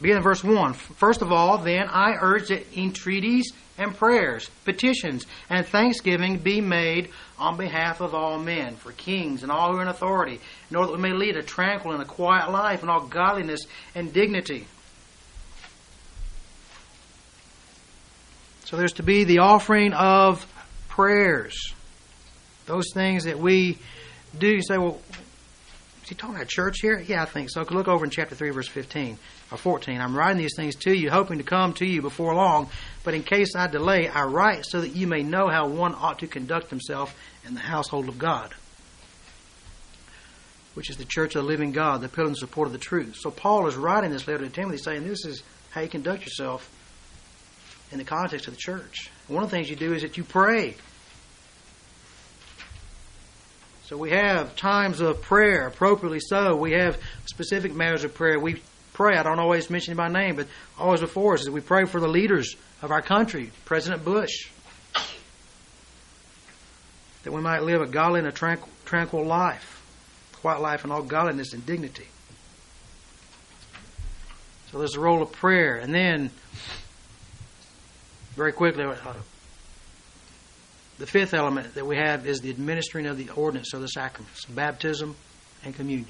[0.00, 0.72] Begin in verse 1.
[0.72, 7.10] First of all, then, I urge that entreaties and prayers, petitions, and thanksgiving be made
[7.38, 10.92] on behalf of all men, for kings and all who are in authority, in order
[10.92, 13.60] that we may lead a tranquil and a quiet life in all godliness
[13.94, 14.66] and dignity.
[18.64, 20.46] So there's to be the offering of
[20.88, 21.74] prayers.
[22.66, 23.78] Those things that we
[24.38, 24.46] do.
[24.46, 25.00] You say, well,
[26.10, 27.00] he talking about church here?
[27.00, 27.62] Yeah, I think so.
[27.62, 29.16] Look over in chapter 3, verse 15
[29.50, 30.00] or 14.
[30.00, 32.68] I'm writing these things to you, hoping to come to you before long.
[33.02, 36.18] But in case I delay, I write so that you may know how one ought
[36.18, 38.52] to conduct himself in the household of God,
[40.74, 43.16] which is the church of the living God, the pillar and support of the truth.
[43.16, 46.68] So Paul is writing this letter to Timothy saying this is how you conduct yourself
[47.92, 49.10] in the context of the church.
[49.28, 50.76] one of the things you do is that you pray.
[53.90, 56.54] So we have times of prayer, appropriately so.
[56.54, 58.38] We have specific matters of prayer.
[58.38, 59.16] We pray.
[59.16, 60.46] I don't always mention by name, but
[60.78, 64.48] always before us as we pray for the leaders of our country, President Bush,
[67.24, 69.82] that we might live a godly and a tranquil, tranquil life,
[70.34, 72.06] quiet life in all godliness and dignity.
[74.70, 75.78] So there's the role of prayer.
[75.78, 76.30] And then,
[78.36, 79.14] very quickly, uh,
[81.00, 84.44] the fifth element that we have is the administering of the ordinance of the sacraments,
[84.44, 85.16] baptism
[85.64, 86.06] and communion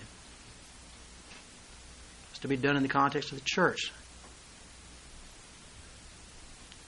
[2.31, 3.93] It's to be done in the context of the church.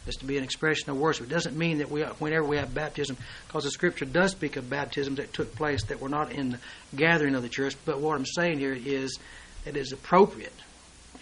[0.09, 1.27] It's to be an expression of worship.
[1.27, 4.69] It doesn't mean that we, whenever we have baptism, because the Scripture does speak of
[4.69, 6.59] baptisms that took place that were not in the
[6.97, 7.77] gathering of the church.
[7.85, 9.17] But what I'm saying here is
[9.65, 10.53] it is appropriate.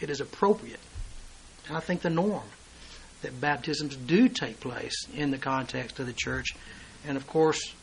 [0.00, 0.80] It is appropriate.
[1.68, 2.44] And I think the norm
[3.22, 6.54] that baptisms do take place in the context of the church.
[7.06, 7.74] And of course,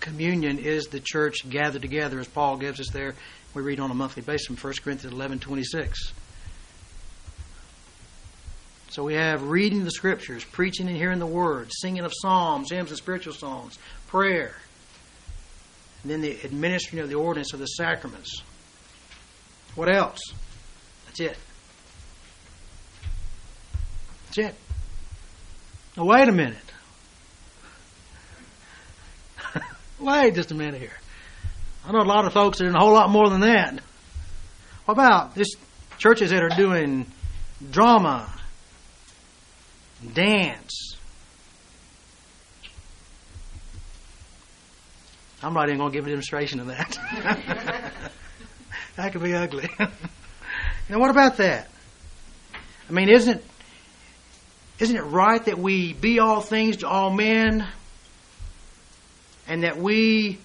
[0.00, 3.14] communion is the church gathered together, as Paul gives us there
[3.54, 6.12] we read on a monthly basis from 1 Corinthians 11:26.
[8.90, 12.90] So we have reading the scriptures, preaching and hearing the word, singing of psalms, hymns
[12.90, 14.56] and spiritual songs, prayer,
[16.02, 18.42] and then the administering of the ordinance of the sacraments.
[19.74, 20.20] What else?
[21.06, 21.36] That's it.
[24.30, 24.54] That's it.
[25.96, 26.56] Now wait a minute.
[29.98, 30.92] wait just a minute here.
[31.84, 33.80] I know a lot of folks are doing a whole lot more than that.
[34.84, 35.56] What about just
[35.98, 37.06] churches that are doing
[37.72, 38.32] drama,
[40.12, 40.96] dance?
[45.42, 46.98] I'm not even going to give a demonstration of that.
[48.96, 49.68] that could be ugly.
[50.88, 51.68] now, what about that?
[52.88, 53.42] I mean, isn't
[54.80, 57.66] isn't it right that we be all things to all men,
[59.46, 60.38] and that we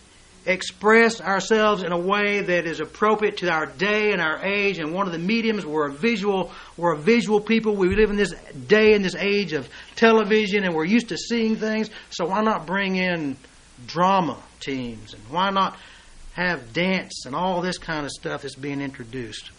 [0.45, 4.78] express ourselves in a way that is appropriate to our day and our age.
[4.78, 7.76] And one of the mediums, we're a visual, we're a visual people.
[7.76, 8.34] We live in this
[8.67, 11.89] day and this age of television, and we're used to seeing things.
[12.12, 13.38] So why not bring in
[13.88, 15.78] drama teams, and why not
[16.34, 19.50] have dance and all this kind of stuff that's being introduced?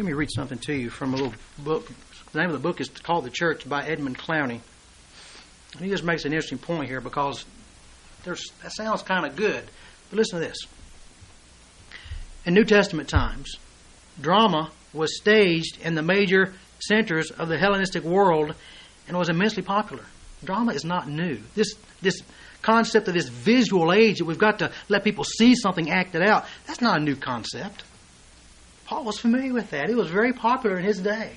[0.00, 1.86] Let me read something to you from a little book.
[2.32, 4.60] The name of the book is called The Church by Edmund Clowney.
[5.74, 7.44] And he just makes an interesting point here because
[8.24, 9.62] there's, that sounds kind of good.
[10.08, 10.56] But listen to this.
[12.46, 13.58] In New Testament times,
[14.18, 18.54] drama was staged in the major centers of the Hellenistic world
[19.06, 20.04] and was immensely popular.
[20.42, 21.40] Drama is not new.
[21.54, 22.22] This, this
[22.62, 26.46] concept of this visual age that we've got to let people see something acted out,
[26.66, 27.84] that's not a new concept.
[28.90, 29.88] Paul was familiar with that.
[29.88, 31.36] It was very popular in his day.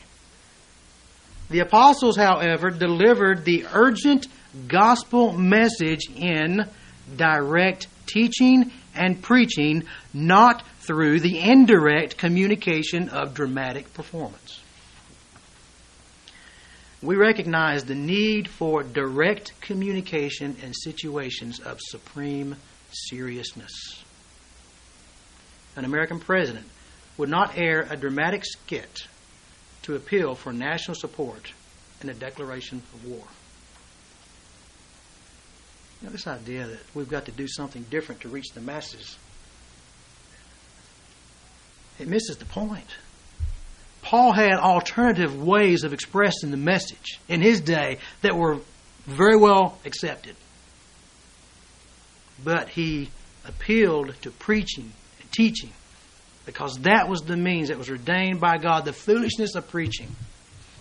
[1.51, 4.25] The apostles, however, delivered the urgent
[4.67, 6.67] gospel message in
[7.15, 9.83] direct teaching and preaching,
[10.15, 14.59] not through the indirect communication of dramatic performance.
[17.03, 22.55] We recognize the need for direct communication in situations of supreme
[22.89, 24.03] seriousness.
[25.75, 26.65] An American president
[27.17, 29.07] would not air a dramatic skit
[29.83, 31.51] to appeal for national support
[32.01, 33.25] in a declaration of war.
[36.01, 39.17] Know, this idea that we've got to do something different to reach the masses,
[41.97, 42.87] it misses the point.
[44.01, 48.59] Paul had alternative ways of expressing the message in his day that were
[49.05, 50.35] very well accepted.
[52.43, 53.09] But he
[53.45, 54.91] appealed to preaching
[55.21, 55.71] and teaching
[56.45, 60.07] because that was the means that was ordained by God the foolishness of preaching,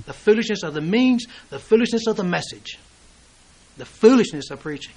[0.06, 2.78] the foolishness of the means, the foolishness of the message,
[3.76, 4.94] the foolishness of preaching.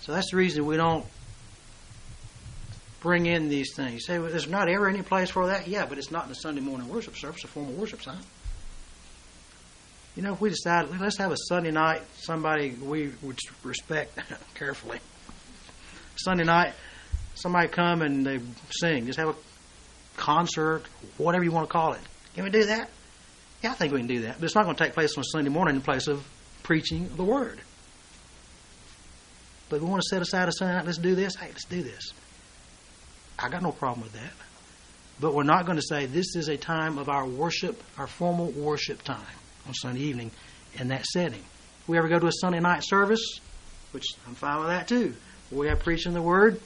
[0.00, 1.06] So that's the reason we don't
[3.00, 3.92] bring in these things.
[3.92, 5.68] You say, well, there's not ever any place for that?
[5.68, 8.18] Yeah, but it's not in the Sunday morning worship service, a formal worship sign.
[10.16, 14.18] You know, if we decide, let's have a Sunday night, somebody we would respect
[14.54, 14.98] carefully
[16.22, 16.74] Sunday night,
[17.34, 19.06] somebody come and they sing.
[19.06, 19.36] Just have a
[20.16, 20.84] concert,
[21.18, 22.00] whatever you want to call it.
[22.34, 22.88] Can we do that?
[23.62, 24.36] Yeah, I think we can do that.
[24.38, 26.26] But it's not going to take place on a Sunday morning in place of
[26.62, 27.60] preaching the Word.
[29.68, 31.36] But we want to set aside a Sunday night, let's do this.
[31.36, 32.12] Hey, let's do this.
[33.38, 34.32] I got no problem with that.
[35.20, 38.46] But we're not going to say this is a time of our worship, our formal
[38.50, 39.20] worship time
[39.66, 40.30] on Sunday evening
[40.74, 41.42] in that setting.
[41.80, 43.40] If we ever go to a Sunday night service,
[43.92, 45.14] which I'm fine with that too,
[45.52, 46.60] we have preaching the Word.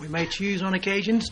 [0.00, 1.30] We may choose on occasions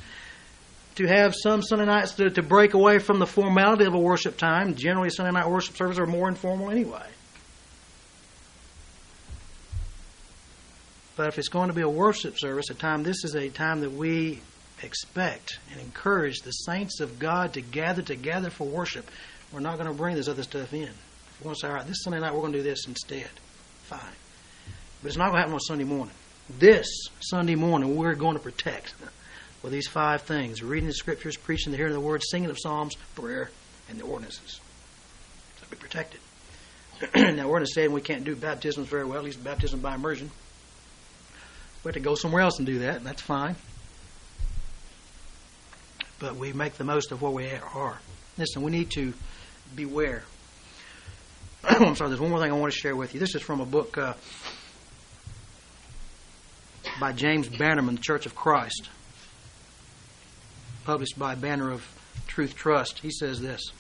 [0.95, 4.37] to have some Sunday nights to, to break away from the formality of a worship
[4.37, 4.75] time.
[4.75, 7.07] Generally, Sunday night worship services are more informal anyway.
[11.17, 13.81] But if it's going to be a worship service, a time this is a time
[13.81, 14.41] that we
[14.83, 19.09] expect and encourage the saints of God to gather together for worship.
[19.53, 20.83] We're not going to bring this other stuff in.
[20.83, 22.87] If we want to say, all right, this Sunday night we're going to do this
[22.89, 23.31] instead,
[23.83, 24.01] fine.
[25.03, 26.15] But it's not going to happen on Sunday morning
[26.49, 28.95] this Sunday morning we're going to protect
[29.63, 32.59] with these five things reading the scriptures, preaching the hearing of the word, singing of
[32.59, 33.51] psalms, prayer,
[33.89, 34.61] and the ordinances.
[35.59, 36.21] So be protected.
[37.15, 39.95] now, we're going to say we can't do baptisms very well, at least baptism by
[39.95, 40.31] immersion.
[41.83, 43.57] We have to go somewhere else and do that, and that's fine.
[46.19, 47.99] But we make the most of what we are.
[48.39, 49.13] Listen, we need to
[49.75, 50.23] beware.
[51.65, 53.21] I'm sorry, there's one more thing I want to share with you.
[53.21, 53.99] This is from a book.
[53.99, 54.15] Uh,
[57.01, 58.89] by James Bannerman, Church of Christ,
[60.85, 61.87] published by Banner of
[62.27, 62.99] Truth Trust.
[63.01, 63.73] He says this.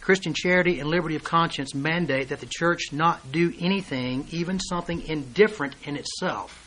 [0.00, 5.02] Christian charity and liberty of conscience mandate that the church not do anything, even something
[5.02, 6.62] indifferent in itself,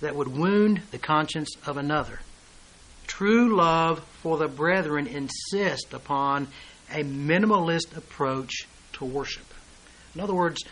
[0.00, 2.20] that would wound the conscience of another.
[3.06, 6.48] True love for the brethren insists upon
[6.90, 9.53] a minimalist approach to worship.
[10.14, 10.62] In other words,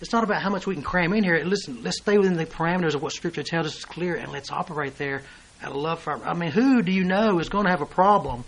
[0.00, 1.42] it's not about how much we can cram in here.
[1.44, 4.52] Listen, let's stay within the parameters of what Scripture tells us is clear, and let's
[4.52, 5.22] operate there
[5.62, 6.12] out of love for.
[6.12, 8.44] Our, I mean, who do you know is going to have a problem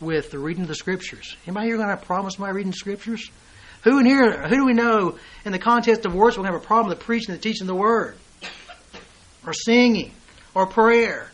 [0.00, 1.36] with the reading of the Scriptures?
[1.46, 3.30] Anybody here going to have a problem with reading the Scriptures?
[3.82, 4.48] Who in here?
[4.48, 7.34] Who do we know in the context of worship will have a problem with preaching
[7.34, 8.16] the teaching of the Word,
[9.46, 10.12] or singing,
[10.54, 11.30] or prayer,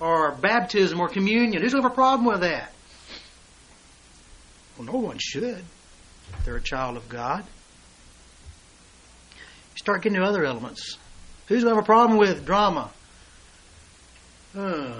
[0.00, 1.62] or baptism, or communion?
[1.62, 2.72] Who's going to have a problem with that?
[4.76, 5.64] Well, no one should.
[6.44, 7.44] They're a child of God.
[9.76, 10.98] Start getting to other elements.
[11.48, 12.90] Who's going to have a problem with drama?
[14.56, 14.92] Uh,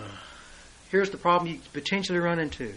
[0.91, 2.75] here's the problem you potentially run into.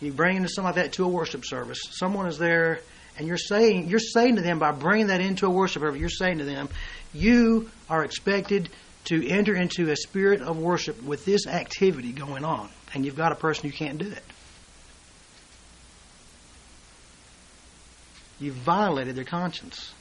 [0.00, 1.80] You bring into something like that to a worship service.
[1.90, 2.80] Someone is there,
[3.18, 6.08] and you're saying you're saying to them by bringing that into a worship service, you're
[6.10, 6.68] saying to them,
[7.12, 8.68] you are expected
[9.06, 13.32] to enter into a spirit of worship with this activity going on, and you've got
[13.32, 14.22] a person who can't do it.
[18.38, 19.92] You violated their conscience.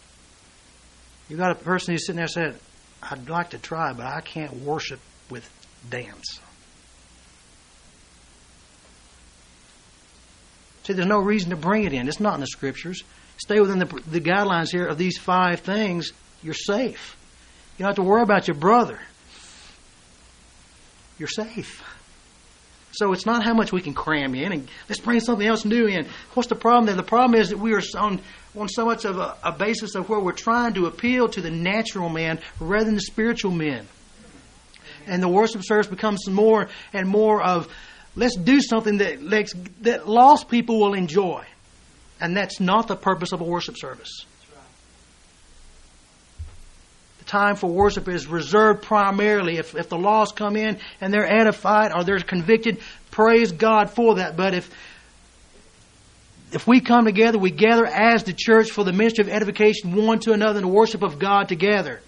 [1.29, 2.55] You got a person who's sitting there saying,
[3.01, 5.49] I'd like to try, but I can't worship with
[5.89, 6.39] dance.
[10.83, 12.07] See, there's no reason to bring it in.
[12.07, 13.03] It's not in the scriptures.
[13.37, 16.11] Stay within the, the guidelines here of these five things.
[16.43, 17.17] You're safe.
[17.77, 18.99] You don't have to worry about your brother.
[21.17, 21.83] You're safe.
[22.95, 25.85] So it's not how much we can cram in and let's bring something else new
[25.87, 26.07] in.
[26.33, 26.95] What's the problem there?
[26.95, 28.21] The problem is that we are on,
[28.57, 31.51] on so much of a, a basis of where we're trying to appeal to the
[31.51, 33.85] natural man rather than the spiritual men.
[35.07, 37.67] And the worship service becomes more and more of
[38.15, 39.19] let's do something that,
[39.81, 41.45] that lost people will enjoy.
[42.19, 44.25] And that's not the purpose of a worship service.
[47.25, 51.91] Time for worship is reserved primarily if, if the lost come in and they're edified
[51.95, 54.37] or they're convicted, praise God for that.
[54.37, 54.69] But if
[56.51, 60.19] if we come together, we gather as the church for the ministry of edification one
[60.19, 62.01] to another and the worship of God together.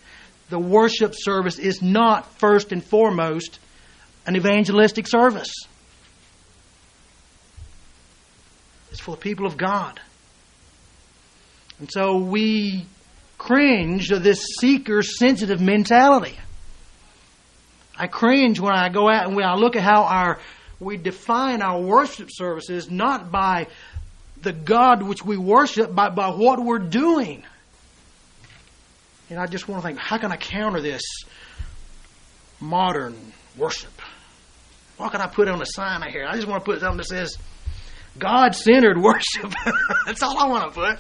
[0.50, 3.60] The worship service is not first and foremost
[4.26, 5.52] an evangelistic service.
[8.92, 10.00] It's for the people of God.
[11.80, 12.86] And so we
[13.48, 16.38] cringe to this seeker sensitive mentality.
[17.98, 20.40] I cringe when I go out and when I look at how our
[20.80, 23.68] we define our worship services not by
[24.42, 27.44] the God which we worship, but by what we're doing.
[29.30, 31.02] And I just want to think, how can I counter this
[32.60, 33.16] modern
[33.58, 33.94] worship?
[34.98, 36.26] What can I put on a sign out here?
[36.28, 37.38] I just want to put something that says
[38.20, 39.54] God centered worship.
[40.06, 41.00] That's all I want to put.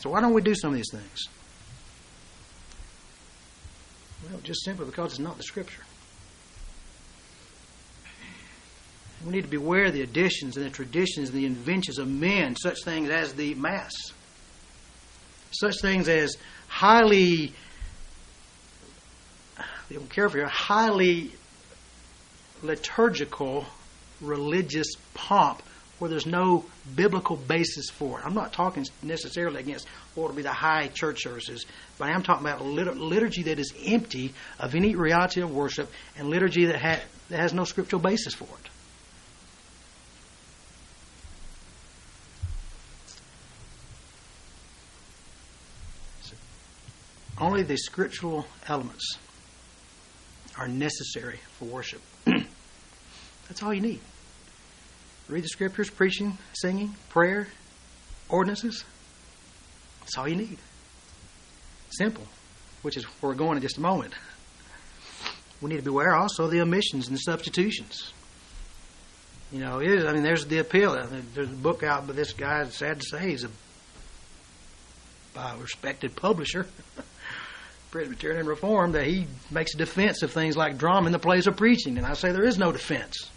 [0.00, 1.28] So why don't we do some of these things?
[4.28, 5.82] Well, just simply because it's not the Scripture.
[9.24, 12.54] We need to beware of the additions and the traditions and the inventions of men,
[12.56, 13.92] such things as the Mass,
[15.50, 16.36] such things as
[16.68, 17.52] highly
[19.88, 21.32] be careful here, highly
[22.62, 23.64] liturgical
[24.20, 25.62] religious pomp
[25.98, 28.26] where there's no biblical basis for it.
[28.26, 31.66] I'm not talking necessarily against what would be the high church services,
[31.98, 36.28] but I am talking about liturgy that is empty of any reality of worship and
[36.28, 38.70] liturgy that, ha- that has no scriptural basis for it.
[47.40, 49.18] only the scriptural elements
[50.56, 52.00] are necessary for worship.
[52.24, 54.00] That's all you need.
[55.28, 57.48] Read the scriptures, preaching, singing, prayer,
[58.28, 58.84] ordinances.
[60.00, 60.58] That's all you need.
[61.90, 62.24] Simple,
[62.82, 64.14] which is where we're going in just a moment.
[65.60, 68.12] We need to beware also of the omissions and the substitutions.
[69.52, 70.92] You know, I mean, there's the appeal.
[71.34, 73.50] There's a book out by this guy, sad to say, he's a,
[75.36, 76.66] a respected publisher.
[77.90, 81.56] Presbyterian and that he makes a defense of things like drama in the place of
[81.56, 83.30] preaching, and I say there is no defense.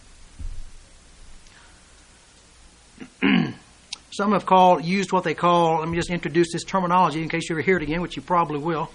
[4.11, 5.79] Some have called used what they call.
[5.79, 8.21] Let me just introduce this terminology in case you ever hear it again, which you
[8.21, 8.89] probably will.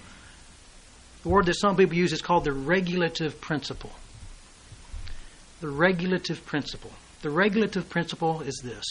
[1.22, 3.90] The word that some people use is called the regulative principle.
[5.60, 6.92] The regulative principle.
[7.22, 8.84] The regulative principle is this.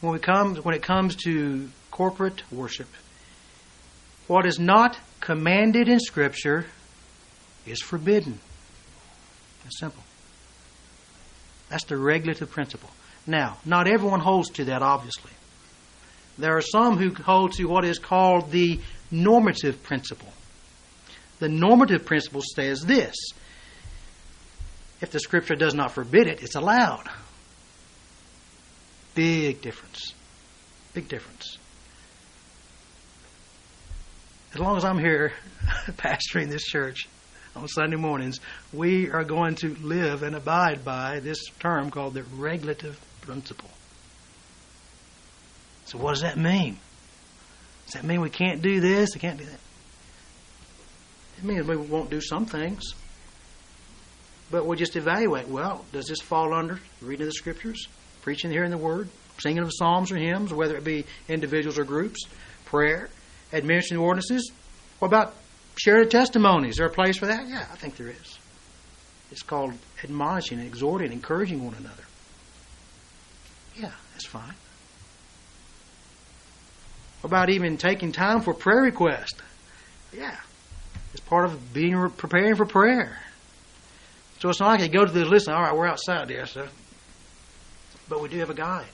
[0.00, 2.88] When, we come, when it comes to corporate worship,
[4.28, 6.66] what is not commanded in Scripture
[7.66, 8.38] is forbidden.
[9.66, 10.04] It's simple.
[11.68, 12.90] That's the regulative principle.
[13.30, 15.30] Now, not everyone holds to that, obviously.
[16.38, 20.32] There are some who hold to what is called the normative principle.
[21.38, 23.14] The normative principle says this
[25.00, 27.08] if the Scripture does not forbid it, it's allowed.
[29.14, 30.14] Big difference.
[30.92, 31.58] Big difference
[34.52, 35.32] as long as I'm here
[35.96, 37.08] pastoring this church
[37.54, 38.40] on Sunday mornings,
[38.72, 43.70] we are going to live and abide by this term called the regulative principle.
[45.86, 46.78] So, what does that mean?
[47.86, 49.10] Does that mean we can't do this?
[49.14, 49.60] We can't do that?
[51.38, 52.94] It means we won't do some things.
[54.50, 57.88] But we'll just evaluate well, does this fall under reading the scriptures,
[58.22, 59.08] preaching, hearing the word,
[59.38, 62.26] singing of psalms or hymns, whether it be individuals or groups,
[62.66, 63.08] prayer,
[63.52, 64.50] administering ordinances.
[64.98, 65.34] What about
[65.76, 66.72] sharing testimonies?
[66.72, 67.48] Is there a place for that?
[67.48, 68.38] Yeah, I think there is.
[69.30, 72.02] It's called admonishing, exhorting, encouraging one another.
[73.80, 74.54] Yeah, that's fine.
[77.20, 79.40] What about even taking time for prayer request?
[80.12, 80.36] Yeah,
[81.12, 83.18] it's part of being preparing for prayer.
[84.40, 85.48] So it's not like you go to this list.
[85.48, 86.68] All right, we're outside there, sir.
[88.08, 88.86] But we do have a guide.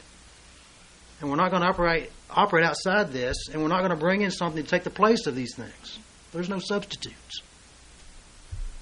[1.21, 4.23] And we're not going to operate, operate outside this, and we're not going to bring
[4.23, 5.99] in something to take the place of these things.
[6.33, 7.43] There's no substitutes.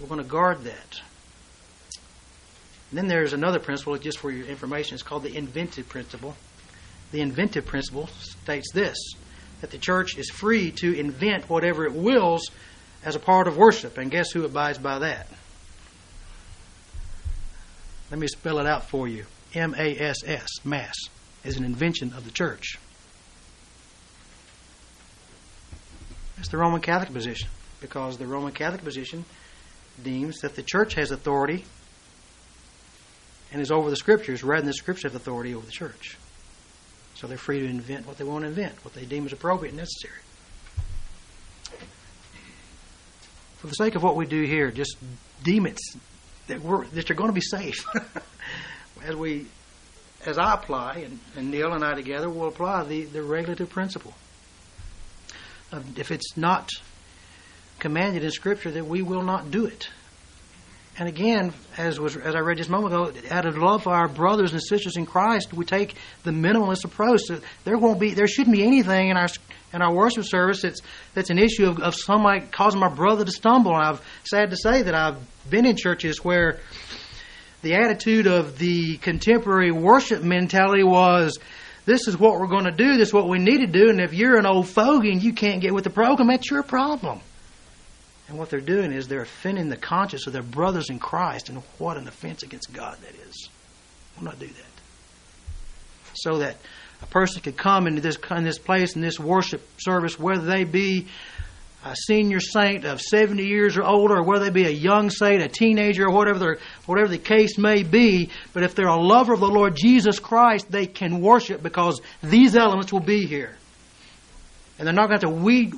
[0.01, 1.01] We're going to guard that.
[2.95, 6.37] And then there's another principle, just for your information, it's called the inventive principle.
[7.11, 8.97] The inventive principle states this
[9.61, 12.53] that the church is free to invent whatever it wills
[13.05, 13.99] as a part of worship.
[13.99, 15.27] And guess who abides by that?
[18.13, 19.27] Let me spell it out for you.
[19.55, 20.95] M A S S, Mass,
[21.43, 22.79] is an invention of the church.
[26.39, 27.49] It's the Roman Catholic position
[27.81, 29.25] because the Roman Catholic position
[30.01, 31.65] deems that the church has authority
[33.55, 36.19] and is over the scriptures rather than the scriptures have authority over the church.
[37.15, 39.71] So they're free to invent what they want to invent, what they deem as appropriate
[39.71, 40.19] and necessary.
[43.59, 44.97] For the sake of what we do here, just
[45.45, 45.79] deem it
[46.49, 47.87] that we're that you're going to be safe.
[49.05, 49.47] as we
[50.27, 54.15] as I apply and, and Neil and I together will apply the, the regulative principle.
[55.97, 56.71] if it's not
[57.79, 59.89] commanded in Scripture, that we will not do it.
[60.97, 63.93] And again, as was as I read just a moment ago, out of love for
[63.93, 67.23] our brothers and sisters in Christ, we take the minimalist approach.
[67.25, 69.27] So there won't be, there shouldn't be anything in our
[69.73, 70.81] in our worship service that's
[71.13, 73.75] that's an issue of, of somebody causing my brother to stumble.
[73.75, 75.19] And I've sad to say that I've
[75.51, 76.61] been in churches where
[77.63, 81.39] the attitude of the contemporary worship mentality was,
[81.87, 82.97] "This is what we're going to do.
[82.97, 83.91] This is what we need to do.
[83.91, 86.63] And if you're an old fogey and you can't get with the program, that's your
[86.63, 87.21] problem."
[88.29, 91.59] And what they're doing is they're offending the conscience of their brothers in Christ, and
[91.79, 93.49] what an offense against God that is.
[94.17, 94.65] We'll not do that.
[96.15, 96.57] So that
[97.03, 100.65] a person could come into this in this place in this worship service, whether they
[100.65, 101.09] be
[101.85, 105.43] a senior saint of 70 years or older, or whether they be a young saint,
[105.43, 108.31] a teenager, or whatever, whatever the case may be.
[108.55, 112.57] But if they're a lover of the Lord Jesus Christ, they can worship because these
[112.57, 113.55] elements will be here.
[114.79, 115.75] And they're not going to have to weed,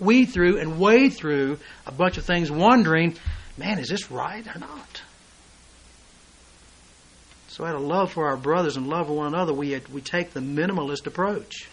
[0.00, 3.16] weed through and wade through a bunch of things wondering,
[3.56, 5.02] man, is this right or not?
[7.48, 10.30] So out of love for our brothers and love for one another, we, we take
[10.30, 11.68] the minimalist approach.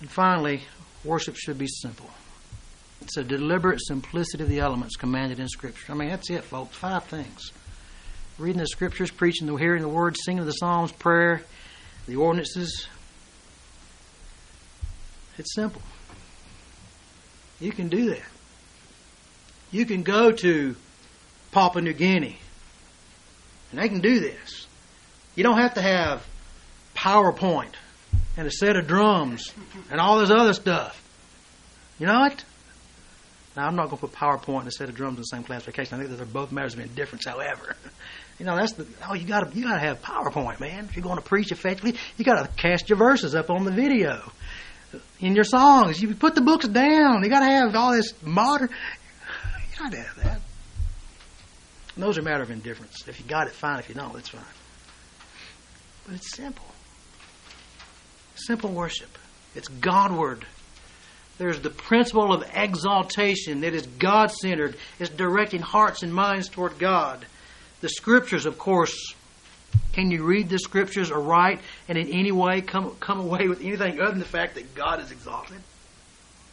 [0.00, 0.62] And finally,
[1.04, 2.10] worship should be simple.
[3.02, 5.92] It's a deliberate simplicity of the elements commanded in Scripture.
[5.92, 6.76] I mean, that's it, folks.
[6.76, 7.52] Five things.
[8.38, 11.42] Reading the Scriptures, preaching the hearing the Word, singing the Psalms, prayer,
[12.06, 12.88] the ordinances,
[15.38, 15.82] it's simple.
[17.60, 18.22] You can do that.
[19.70, 20.76] You can go to
[21.52, 22.38] Papua New Guinea,
[23.70, 24.66] and they can do this.
[25.34, 26.26] You don't have to have
[26.94, 27.72] PowerPoint
[28.36, 29.52] and a set of drums
[29.90, 30.98] and all this other stuff.
[31.98, 32.44] You know what?
[33.56, 35.44] Now, I'm not going to put PowerPoint and a set of drums in the same
[35.44, 35.94] classification.
[35.94, 37.26] I think they're both matters of indifference.
[37.26, 37.76] However,
[38.38, 40.86] you know that's the oh you got to you got to have PowerPoint, man.
[40.86, 43.72] If you're going to preach effectively, you got to cast your verses up on the
[43.72, 44.32] video
[45.20, 46.00] in your songs.
[46.00, 47.22] You put the books down.
[47.22, 48.68] You got to have all this modern.
[48.68, 50.40] You got to have that.
[51.94, 53.06] And those are a matter of indifference.
[53.06, 53.78] If you got it, fine.
[53.78, 54.42] If you don't, it's fine.
[56.06, 56.66] But it's simple.
[58.34, 59.18] Simple worship.
[59.54, 60.46] It's Godward.
[61.38, 66.78] There's the principle of exaltation that is God centered, is directing hearts and minds toward
[66.78, 67.24] God.
[67.80, 69.14] The scriptures, of course,
[69.92, 74.00] can you read the scriptures aright and in any way come, come away with anything
[74.00, 75.58] other than the fact that God is exalted?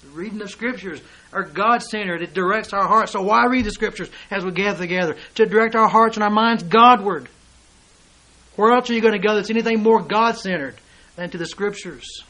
[0.01, 1.01] The reading of scriptures
[1.31, 2.21] are God centered.
[2.21, 3.13] It directs our hearts.
[3.13, 5.15] So why read the scriptures as we gather together?
[5.35, 7.29] To direct our hearts and our minds Godward.
[8.55, 10.75] Where else are you going to go that's anything more God centered
[11.15, 12.23] than to the scriptures?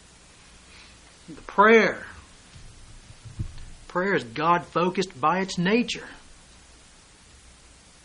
[1.28, 2.06] The prayer.
[3.88, 6.08] Prayer is God focused by its nature.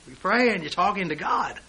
[0.08, 1.60] We pray and you're talking to God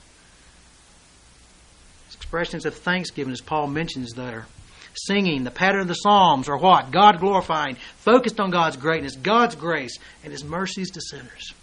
[2.26, 4.48] expressions of thanksgiving, as Paul mentions there.
[4.96, 6.90] Singing, the pattern of the Psalms, or what?
[6.90, 11.54] God glorifying, focused on God's greatness, God's grace, and His mercies to sinners.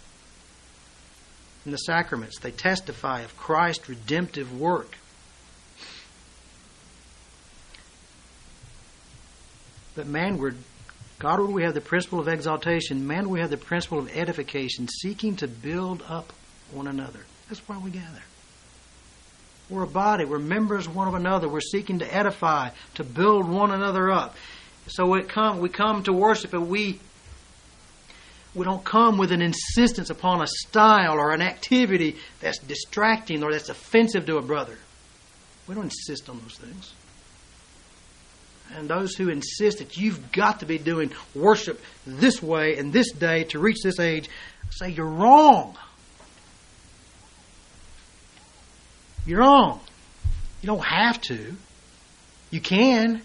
[1.65, 4.95] In the sacraments, they testify of Christ's redemptive work.
[9.95, 10.55] But manward,
[11.19, 15.35] Godward we have the principle of exaltation, manward we have the principle of edification, seeking
[15.37, 16.31] to build up
[16.71, 17.25] one another.
[17.49, 18.21] That's why we gather.
[19.69, 20.25] We're a body.
[20.25, 21.47] We're members one of another.
[21.47, 24.35] We're seeking to edify, to build one another up.
[24.87, 26.99] So it come, we come to worship and we
[28.55, 33.51] we don't come with an insistence upon a style or an activity that's distracting or
[33.51, 34.77] that's offensive to a brother.
[35.67, 36.93] We don't insist on those things.
[38.75, 43.11] And those who insist that you've got to be doing worship this way and this
[43.11, 44.29] day to reach this age
[44.69, 45.75] say you're wrong.
[49.25, 49.79] You're wrong.
[50.61, 51.55] You don't have to.
[52.51, 53.21] You can.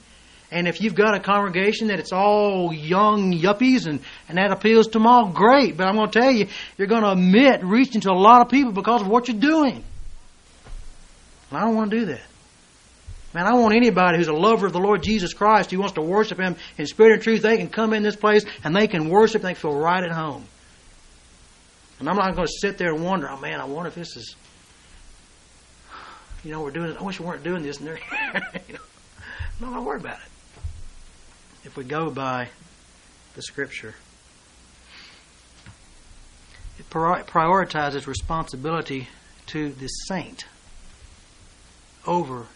[0.50, 4.86] And if you've got a congregation that it's all young yuppies and, and that appeals
[4.88, 5.76] to them all, great.
[5.76, 8.48] But I'm going to tell you, you're going to omit reaching to a lot of
[8.48, 9.84] people because of what you're doing.
[11.50, 12.22] And I don't want to do that.
[13.34, 16.00] Man, I want anybody who's a lover of the Lord Jesus Christ who wants to
[16.02, 19.10] worship Him in spirit and truth, they can come in this place and they can
[19.10, 20.44] worship, and they feel right at home.
[22.00, 24.16] And I'm not going to sit there and wonder, oh man, I wonder if this
[24.16, 24.34] is,
[26.44, 26.96] you know, we're doing.
[26.96, 27.78] I wish we weren't doing this.
[27.78, 27.98] And they're,
[28.68, 28.80] you know,
[29.60, 30.62] not going worry about it.
[31.64, 32.48] If we go by
[33.34, 33.94] the Scripture,
[36.78, 39.08] it prioritizes responsibility
[39.46, 40.44] to the saint
[42.06, 42.46] over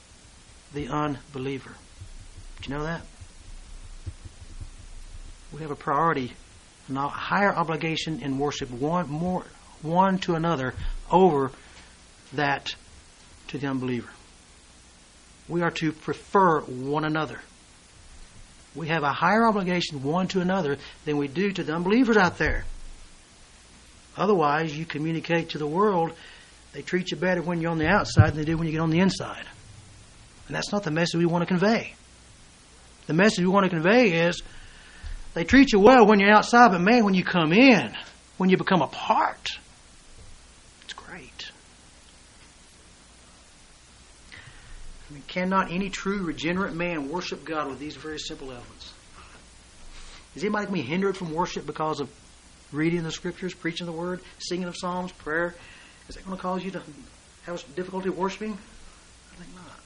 [0.72, 1.74] the unbeliever.
[2.60, 3.02] Do you know that?
[5.52, 6.32] We have a priority,
[6.88, 9.44] a higher obligation in worship, one more,
[9.82, 10.74] one to another,
[11.10, 11.50] over
[12.32, 12.74] that
[13.52, 14.10] to the unbeliever.
[15.48, 17.38] We are to prefer one another.
[18.74, 22.38] We have a higher obligation one to another than we do to the unbelievers out
[22.38, 22.64] there.
[24.16, 26.12] Otherwise, you communicate to the world,
[26.72, 28.80] they treat you better when you're on the outside than they do when you get
[28.80, 29.46] on the inside.
[30.46, 31.94] And that's not the message we want to convey.
[33.06, 34.42] The message we want to convey is
[35.34, 37.94] they treat you well when you're outside, but man, when you come in,
[38.38, 39.58] when you become a part,
[40.84, 41.50] it's great.
[45.12, 48.94] I mean, cannot any true regenerate man worship God with these very simple elements?
[50.34, 52.10] Is anybody going to be hindered from worship because of
[52.72, 55.54] reading the scriptures, preaching the word, singing of psalms, prayer?
[56.08, 56.82] Is that going to cause you to
[57.44, 58.56] have difficulty worshiping?
[59.32, 59.78] I think not.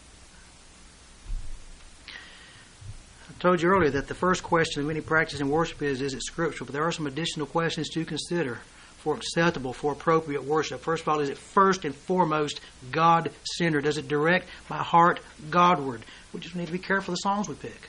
[3.29, 6.15] I told you earlier that the first question of any practice in worship is, is
[6.15, 6.67] it scriptural?
[6.67, 8.61] But there are some additional questions to consider
[9.07, 10.81] for acceptable, for appropriate worship.
[10.81, 13.85] First of all, is it first and foremost God centered?
[13.85, 16.05] Does it direct my heart Godward?
[16.33, 17.89] We just need to be careful the songs we pick.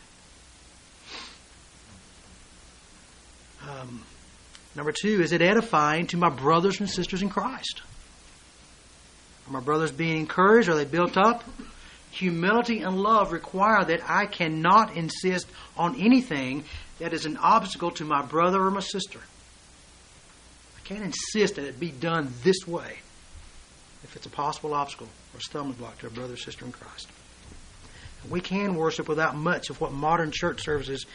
[3.68, 4.04] Um,
[4.76, 7.82] number two, is it edifying to my brothers and sisters in Christ?
[9.48, 10.70] Are my brothers being encouraged?
[10.70, 11.44] Are they built up?
[12.10, 15.46] humility and love require that I cannot insist
[15.76, 16.64] on anything
[16.98, 19.20] that is an obstacle to my brother or my sister.
[20.88, 23.00] Can't insist that it be done this way
[24.06, 27.10] if it's a possible obstacle or stumbling block to a brother or sister in Christ.
[28.30, 31.06] We can worship without much of what modern church services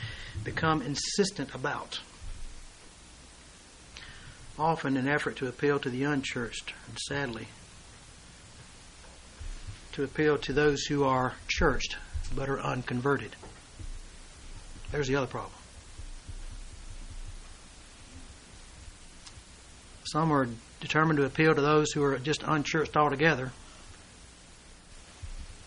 [0.45, 2.01] become insistent about.
[4.59, 7.49] Often, an effort to appeal to the unchurched, and sadly,
[9.93, 11.97] to appeal to those who are churched
[12.37, 13.37] but are unconverted.
[14.91, 15.62] There's the other problem.
[20.13, 20.47] Some are
[20.83, 23.51] determined to appeal to those who are just unchurched altogether.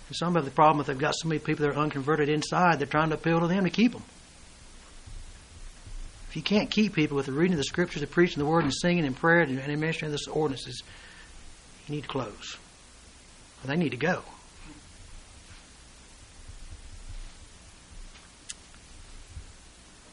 [0.07, 2.77] And some have the problem if they've got so many people that are unconverted inside,
[2.77, 4.03] they're trying to appeal to them to keep them.
[6.29, 8.51] If you can't keep people with the reading of the scriptures, the preaching of the
[8.51, 10.83] word, and singing and prayer and administering the ordinances,
[11.87, 12.57] you need to close.
[13.63, 14.21] They need to go.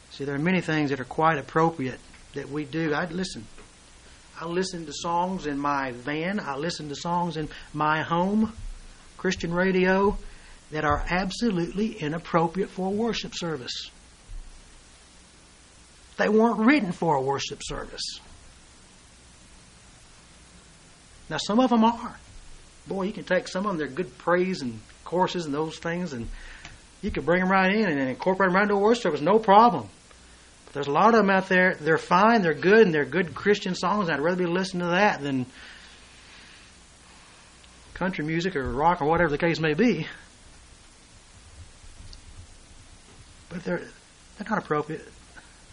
[0.09, 1.99] See, there are many things that are quite appropriate
[2.33, 2.95] that we do.
[2.95, 3.45] I listen.
[4.39, 6.39] I listen to songs in my van.
[6.39, 8.53] I listen to songs in my home,
[9.17, 10.17] Christian radio,
[10.71, 13.89] that are absolutely inappropriate for a worship service.
[16.17, 18.19] They weren't written for a worship service.
[21.29, 22.17] Now, some of them are
[22.87, 26.13] boy, you can take some of them, they're good praise and courses and those things,
[26.13, 26.27] and
[27.01, 29.39] you can bring them right in and incorporate them right into a worship service, no
[29.39, 29.89] problem.
[30.73, 33.75] There's a lot of them out there, they're fine, they're good, and they're good Christian
[33.75, 34.09] songs.
[34.09, 35.45] I'd rather be listening to that than
[37.93, 40.07] country music or rock or whatever the case may be.
[43.49, 43.77] But they're,
[44.37, 45.07] they're not appropriate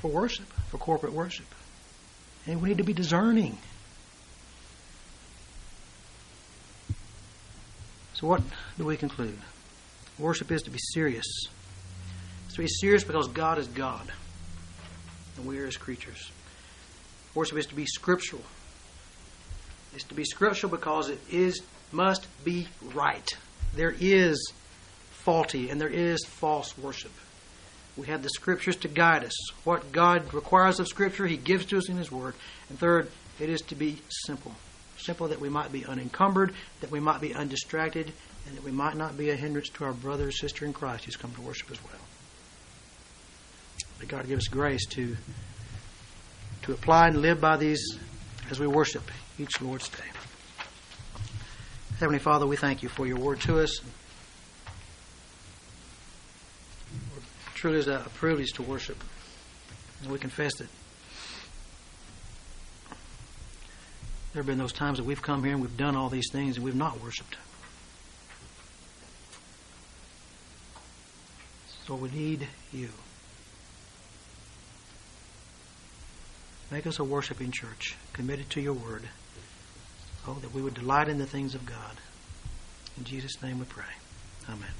[0.03, 1.47] for worship, for corporate worship.
[2.47, 3.57] And we need to be discerning.
[8.13, 8.43] So, what
[8.77, 9.39] do we conclude?
[10.19, 11.25] Worship is to be serious.
[12.45, 14.13] It's to be serious because God is God
[15.37, 16.31] and we are His creatures.
[17.35, 18.43] Worship is to be scriptural.
[19.95, 21.63] It's to be scriptural because it is
[21.93, 23.29] must be right.
[23.75, 24.53] There is
[25.11, 27.13] faulty and there is false worship.
[27.97, 29.51] We have the scriptures to guide us.
[29.65, 32.35] What God requires of scripture, He gives to us in His Word.
[32.69, 34.55] And third, it is to be simple
[35.01, 38.13] simple that we might be unencumbered, that we might be undistracted,
[38.47, 41.05] and that we might not be a hindrance to our brother or sister in Christ
[41.05, 42.00] who's come to worship as well.
[44.09, 45.17] God give us grace to
[46.63, 47.99] to apply and live by these
[48.51, 50.05] as we worship each Lord's day.
[51.99, 53.81] Heavenly Father, we thank you for your word to us.
[57.17, 59.03] It truly is a privilege to worship.
[60.03, 60.69] And we confess it
[64.33, 66.57] There have been those times that we've come here and we've done all these things
[66.57, 67.37] and we've not worshiped.
[71.87, 72.91] So we need you.
[76.71, 79.09] Make us a worshiping church, committed to your word.
[80.27, 81.97] Oh, that we would delight in the things of God.
[82.97, 83.85] In Jesus' name we pray.
[84.49, 84.71] Amen.